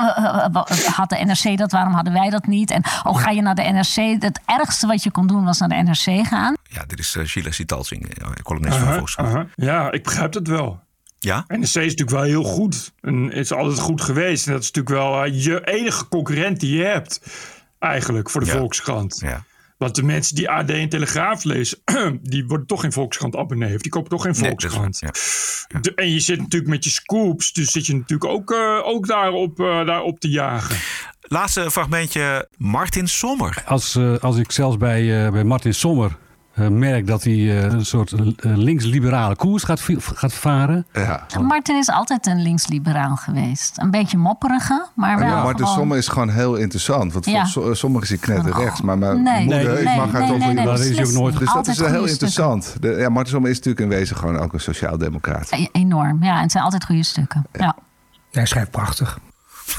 [0.94, 1.72] had de NRC dat?
[1.72, 2.70] Waarom hadden wij dat niet?
[2.70, 4.22] En oh, ga je naar de NRC?
[4.22, 6.54] Het ergste wat je kon doen was naar de NRC gaan.
[6.62, 8.08] Ja, dit is uh, Sheila Sitalsing,
[8.42, 9.28] columnist uh -huh, van Volkskrant.
[9.28, 9.44] Uh -huh.
[9.54, 10.80] Ja, ik begrijp het wel.
[11.18, 11.44] Ja?
[11.48, 12.92] NRC is natuurlijk wel heel goed.
[13.00, 14.46] En is altijd goed geweest.
[14.46, 17.20] En dat is natuurlijk wel je enige concurrent die je hebt
[17.78, 19.20] eigenlijk voor de Volkskrant.
[19.24, 19.44] Ja.
[19.76, 21.78] Want de mensen die AD en Telegraaf lezen,
[22.22, 23.74] die worden toch geen Volkskrant abonnee.
[23.74, 25.00] Of die kopen toch geen Volkskrant.
[25.00, 25.80] Nee, ja.
[25.82, 25.92] Ja.
[25.94, 29.60] En je zit natuurlijk met je scoops, dus zit je natuurlijk ook, uh, ook daarop,
[29.60, 30.76] uh, daarop te jagen.
[31.20, 33.62] Laatste fragmentje, Martin Sommer.
[33.66, 36.16] Als, uh, als ik zelfs bij, bij Martin Sommer
[36.70, 39.82] merk dat hij uh, een soort uh, links-liberale koers gaat,
[40.14, 40.86] gaat varen.
[40.92, 41.26] Ja.
[41.42, 43.78] Martin is altijd een links-liberaal geweest.
[43.78, 45.26] Een beetje mopperige, maar wel.
[45.28, 45.74] Ja, Martin gewoon...
[45.74, 47.12] Sommer is gewoon heel interessant.
[47.12, 47.44] Want Ja.
[47.72, 48.80] sommigen is hij knetter rechts.
[48.80, 51.38] Maar mijn Nee, moeder, nee, ik mag haar nee, toch nee, dat is ook nooit
[51.38, 52.76] Dus dat is wel heel interessant.
[52.80, 55.48] De, ja, Martin Sommer is natuurlijk in wezen gewoon ook een sociaal-democraat.
[55.50, 56.36] E- Enorm, ja.
[56.36, 57.46] En het zijn altijd goede stukken.
[57.52, 57.76] Ja.
[58.30, 59.18] Hij schrijft prachtig.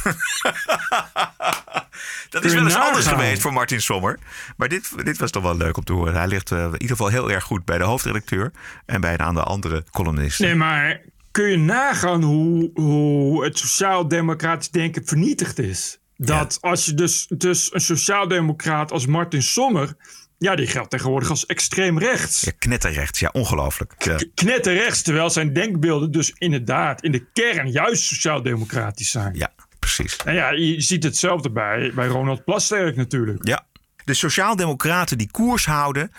[2.29, 4.19] Dat is wel eens anders geweest voor Martin Sommer.
[4.57, 6.13] Maar dit, dit was toch wel leuk om te horen.
[6.13, 8.51] Hij ligt eh, in ieder geval heel erg goed bij de hoofdredacteur.
[8.85, 10.45] En bij een aantal andere columnisten.
[10.45, 15.99] Nee, maar kun je nagaan hoe, hoe het sociaal-democratisch denken vernietigd is?
[16.17, 19.95] Dat als je dus, dus een sociaal-democraat als Martin Sommer...
[20.37, 22.41] Ja, die geldt tegenwoordig als extreem rechts.
[22.41, 23.19] Ja, knetterrechts.
[23.19, 23.93] Ja, ongelooflijk.
[23.97, 24.17] Ja.
[24.33, 29.35] Knetterrechts, terwijl zijn denkbeelden dus inderdaad in de kern juist sociaal-democratisch zijn.
[29.35, 29.51] Ja,
[29.95, 30.17] precies.
[30.25, 33.47] En ja, je ziet hetzelfde bij, bij Ronald Plasterk natuurlijk.
[33.47, 33.67] Ja.
[34.05, 36.11] De sociaaldemocraten die koers houden,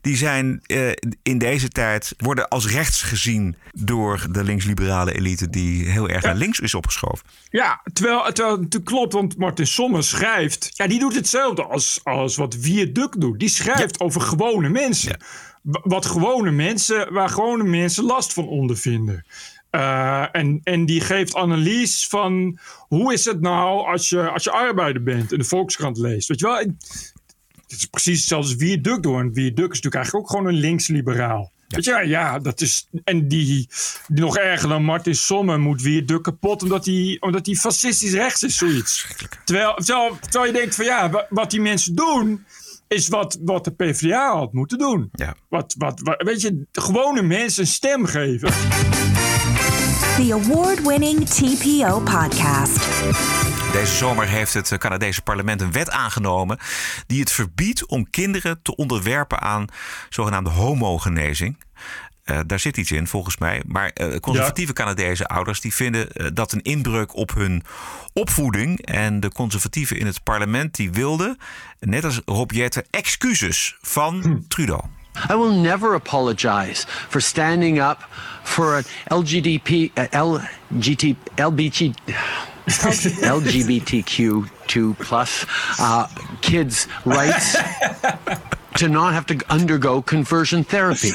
[0.00, 0.90] die zijn eh,
[1.22, 6.34] in deze tijd worden als rechts gezien door de linksliberale elite die heel erg naar
[6.34, 7.26] links is opgeschoven.
[7.50, 10.70] Ja, terwijl, terwijl het natuurlijk klopt, want Martin Sommer schrijft...
[10.72, 13.38] Ja, die doet hetzelfde als, als wat Viaduct doet.
[13.38, 15.20] Die schrijft over gewone mensen.
[15.62, 19.24] Wat gewone mensen, waar gewone mensen last van ondervinden.
[19.78, 22.58] Eh, en, en die geeft analyse van
[22.88, 26.28] hoe is het nou als je, als je arbeider bent en de Volkskrant leest.
[26.28, 26.74] Weet je wel, het
[27.68, 29.20] is precies hetzelfde als Viaduct doen.
[29.20, 31.52] En Viaduct is natuurlijk eigenlijk ook gewoon een links-liberaal.
[31.68, 32.88] Weet je, ja, dat is.
[33.04, 33.68] En die,
[34.08, 38.42] die nog erger dan Martin Sommer moet Viaduct kapot omdat hij, omdat hij fascistisch rechts
[38.42, 39.06] is, zoiets.
[39.44, 42.44] Terwijl, terwijl, terwijl je denkt van ja, wa- wat die mensen doen.
[42.88, 45.08] Is wat, wat de PvdA had moeten doen.
[45.12, 45.34] Ja.
[45.48, 48.52] Wat, wat, wat, weet je, de gewone mensen een stem geven.
[50.18, 53.02] The award winning TPO podcast.
[53.72, 56.58] Deze zomer heeft het Canadese parlement een wet aangenomen
[57.06, 59.66] die het verbiedt om kinderen te onderwerpen aan
[60.08, 61.64] zogenaamde homogenezing.
[62.24, 63.62] Eh, daar zit iets in, volgens mij.
[63.66, 67.62] Maar eh, conservatieve Canadese ouders die vinden eh, dat een inbreuk op hun
[68.12, 68.86] opvoeding.
[68.86, 71.38] En de conservatieven in het parlement die wilden,
[71.80, 74.82] net als Rob Jetten, excuses van Trudeau.
[75.30, 78.08] I will never apologize for standing up
[78.48, 81.94] for an LGDP, uh, LGT, LBG,
[82.66, 85.46] LGBTQ2 plus
[85.78, 86.08] uh,
[86.40, 87.56] kids' rights
[88.76, 91.12] to not have to undergo conversion therapy.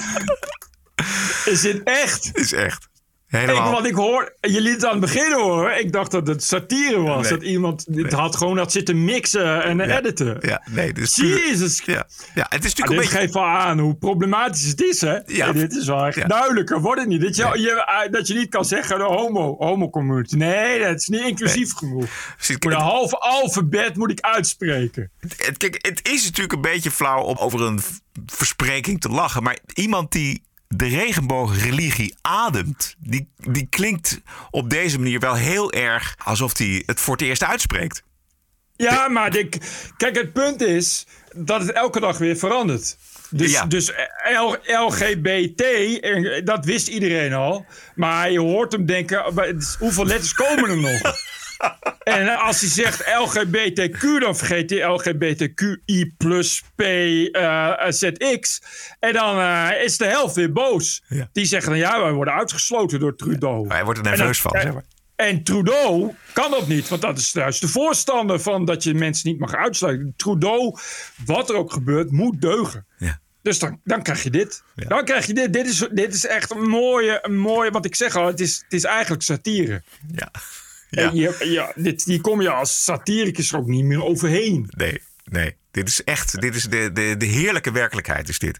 [1.46, 2.32] Is dit echt?
[2.34, 2.88] Is echt.
[3.34, 3.72] Ik, Helemaal.
[3.72, 5.80] wat ik hoor, je liet het aan het begin horen.
[5.80, 7.22] Ik dacht dat het satire was.
[7.22, 7.32] Nee.
[7.40, 10.38] Dat iemand het had gewoon had zitten mixen en editen.
[10.42, 11.82] Ja, nee, dit puur- Jezus.
[11.86, 11.94] Ja,
[12.34, 13.18] ja, het is Ah, natuurlijk dit beetje...
[13.18, 15.18] geeft wel aan hoe problematisch het is, hè?
[15.26, 15.48] Ja.
[15.48, 16.26] En dit is wel echt Ja.
[16.28, 17.22] duidelijker, wordt het niet?
[17.22, 20.36] Dat je, je, eh, dat je niet kan zeggen de homo, homo community.
[20.36, 22.06] Nee, dat is niet inclusief genoeg.
[22.36, 25.12] Precies, een half alfabet moet ik uitspreken.
[25.38, 27.80] Het, kijk, het is natuurlijk een beetje flauw om over een
[28.26, 29.44] verspreking te lachen.
[29.44, 30.44] Maar iemand die
[30.76, 34.22] de regenboogreligie ademt, die, die klinkt
[34.52, 38.04] op deze manier wel heel erg alsof hij het voor het eerst uitspreekt.
[38.76, 39.58] Ja, maar ik,
[39.98, 41.06] kijk, het punt is
[41.36, 42.98] dat het elke dag weer verandert.
[43.30, 43.66] Dus, Ja.
[43.66, 43.92] dus
[44.38, 45.64] L- LGBT,
[46.46, 47.66] dat wist iedereen al.
[47.96, 49.24] Maar je hoort hem denken,
[49.80, 51.02] hoeveel letters komen er nog?
[52.03, 58.61] En als hij zegt LGBTQ, dan vergeet hij LGBTQI plus P eh, ZX.
[58.99, 61.03] En dan eh, is de helft weer boos.
[61.32, 63.68] Die zeggen dan, ja, wij worden uitgesloten door Trudeau.
[63.68, 64.51] Hij wordt er nerveus van.
[64.51, 64.84] en- zeg maar.
[65.16, 69.30] En Trudeau kan dat niet, want dat is juist de voorstander van dat je mensen
[69.30, 70.14] niet mag uitsluiten.
[70.18, 70.78] Trudeau,
[71.26, 72.86] wat er ook gebeurt, moet deugen.
[72.97, 73.20] Ja.
[73.41, 74.64] Dus dan, dan krijg je dit.
[74.76, 75.53] Dan krijg je dit.
[75.53, 77.72] Dit is, dit is echt een mooie, een mooie.
[77.72, 79.84] Want ik zeg al, het is, het is eigenlijk satire.
[80.11, 80.32] Ja.
[80.96, 81.10] Ja.
[81.14, 84.68] Je, ja, dit, die kom je als satiricus er ook niet meer overheen.
[84.70, 85.56] Nee, nee.
[85.72, 88.60] Dit is echt, dit is de, de, de heerlijke werkelijkheid is dit.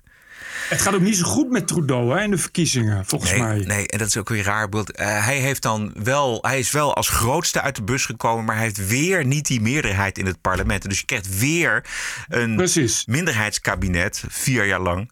[0.70, 3.60] Het gaat ook niet zo goed met Trudeau hè, in de verkiezingen, volgens nee, mij.
[3.60, 4.68] Nee, en dat is ook weer raar.
[4.74, 4.84] Uh,
[5.26, 8.64] hij, heeft dan wel, hij is wel als grootste uit de bus gekomen, maar hij
[8.64, 10.90] heeft weer niet die meerderheid in het parlement.
[10.90, 11.86] Dus je krijgt weer
[12.28, 13.06] een Precies.
[13.06, 15.12] minderheidskabinet, vier jaar lang.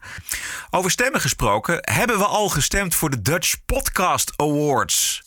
[0.70, 5.24] Over stemmen gesproken, hebben we al gestemd voor de Dutch Podcast Awards.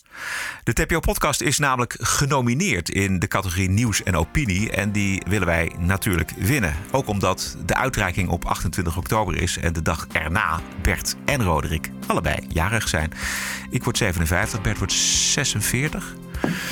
[0.63, 4.71] De TPO-podcast is namelijk genomineerd in de categorie nieuws en opinie.
[4.71, 6.75] En die willen wij natuurlijk winnen.
[6.91, 11.89] Ook omdat de uitreiking op 28 oktober is en de dag erna Bert en Roderick
[12.07, 13.11] allebei jarig zijn.
[13.69, 16.15] Ik word 57, Bert wordt 46.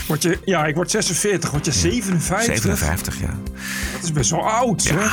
[0.08, 1.52] Word je, ja, ik word 46.
[1.52, 2.46] Word je 57?
[2.46, 3.38] 57, ja.
[3.94, 5.12] Dat is best wel oud, ja.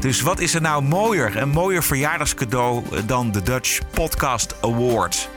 [0.00, 1.36] Dus wat is er nou mooier?
[1.36, 5.28] Een mooier verjaardagscadeau dan de Dutch Podcast Award.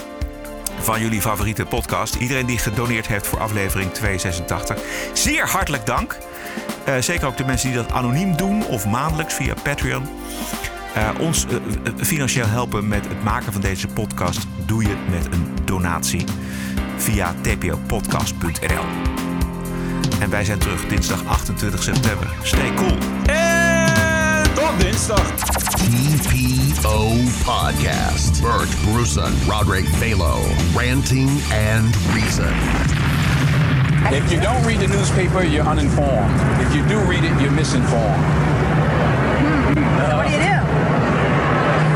[0.81, 2.15] van jullie favoriete podcast.
[2.15, 4.79] Iedereen die gedoneerd heeft voor aflevering 286.
[5.13, 6.19] Zeer hartelijk dank.
[6.89, 10.09] Uh, zeker ook de mensen die dat anoniem doen of maandelijks via Patreon.
[10.97, 11.57] Uh, ons uh,
[11.97, 16.25] financieel helpen met het maken van deze podcast doe je met een donatie
[16.97, 18.85] via tpopodcast.nl.
[20.21, 22.29] En wij zijn terug dinsdag 28 september.
[22.43, 22.97] Stay cool.
[23.27, 25.58] En tot dinsdag.
[25.79, 28.43] TPO Podcast.
[28.43, 30.43] Bert Bruson, Roderick Balo,
[30.75, 32.53] Ranting and Reason.
[34.13, 36.35] If you don't read the newspaper, you're uninformed.
[36.61, 38.25] If you do read it, you're misinformed.
[39.77, 40.17] Hmm.
[40.17, 40.59] What do you do?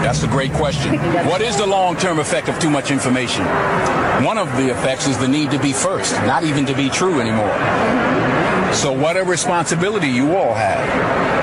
[0.03, 0.95] That's a great question.
[1.27, 3.45] what is the long term effect of too much information?
[4.25, 7.21] One of the effects is the need to be first, not even to be true
[7.21, 7.53] anymore.
[8.75, 11.42] So, what a responsibility you all have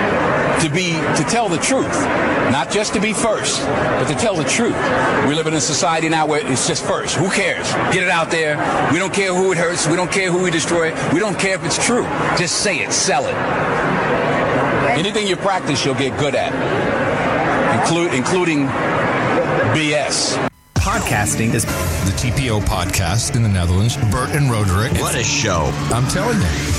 [0.61, 1.93] to be to tell the truth,
[2.51, 4.75] not just to be first, but to tell the truth.
[5.27, 7.15] We live in a society now where it's just first.
[7.15, 7.71] Who cares?
[7.93, 8.57] Get it out there.
[8.91, 9.87] We don't care who it hurts.
[9.87, 10.93] We don't care who we destroy.
[11.13, 12.03] We don't care if it's true.
[12.37, 12.91] Just say it.
[12.91, 13.35] Sell it.
[14.97, 16.51] Anything you practice, you'll get good at,
[17.79, 18.65] include, including
[19.75, 20.49] BS.
[20.75, 23.95] Podcasting is the TPO podcast in the Netherlands.
[24.11, 24.91] Bert and Roderick.
[24.93, 25.71] What a show.
[25.93, 26.78] I'm telling you.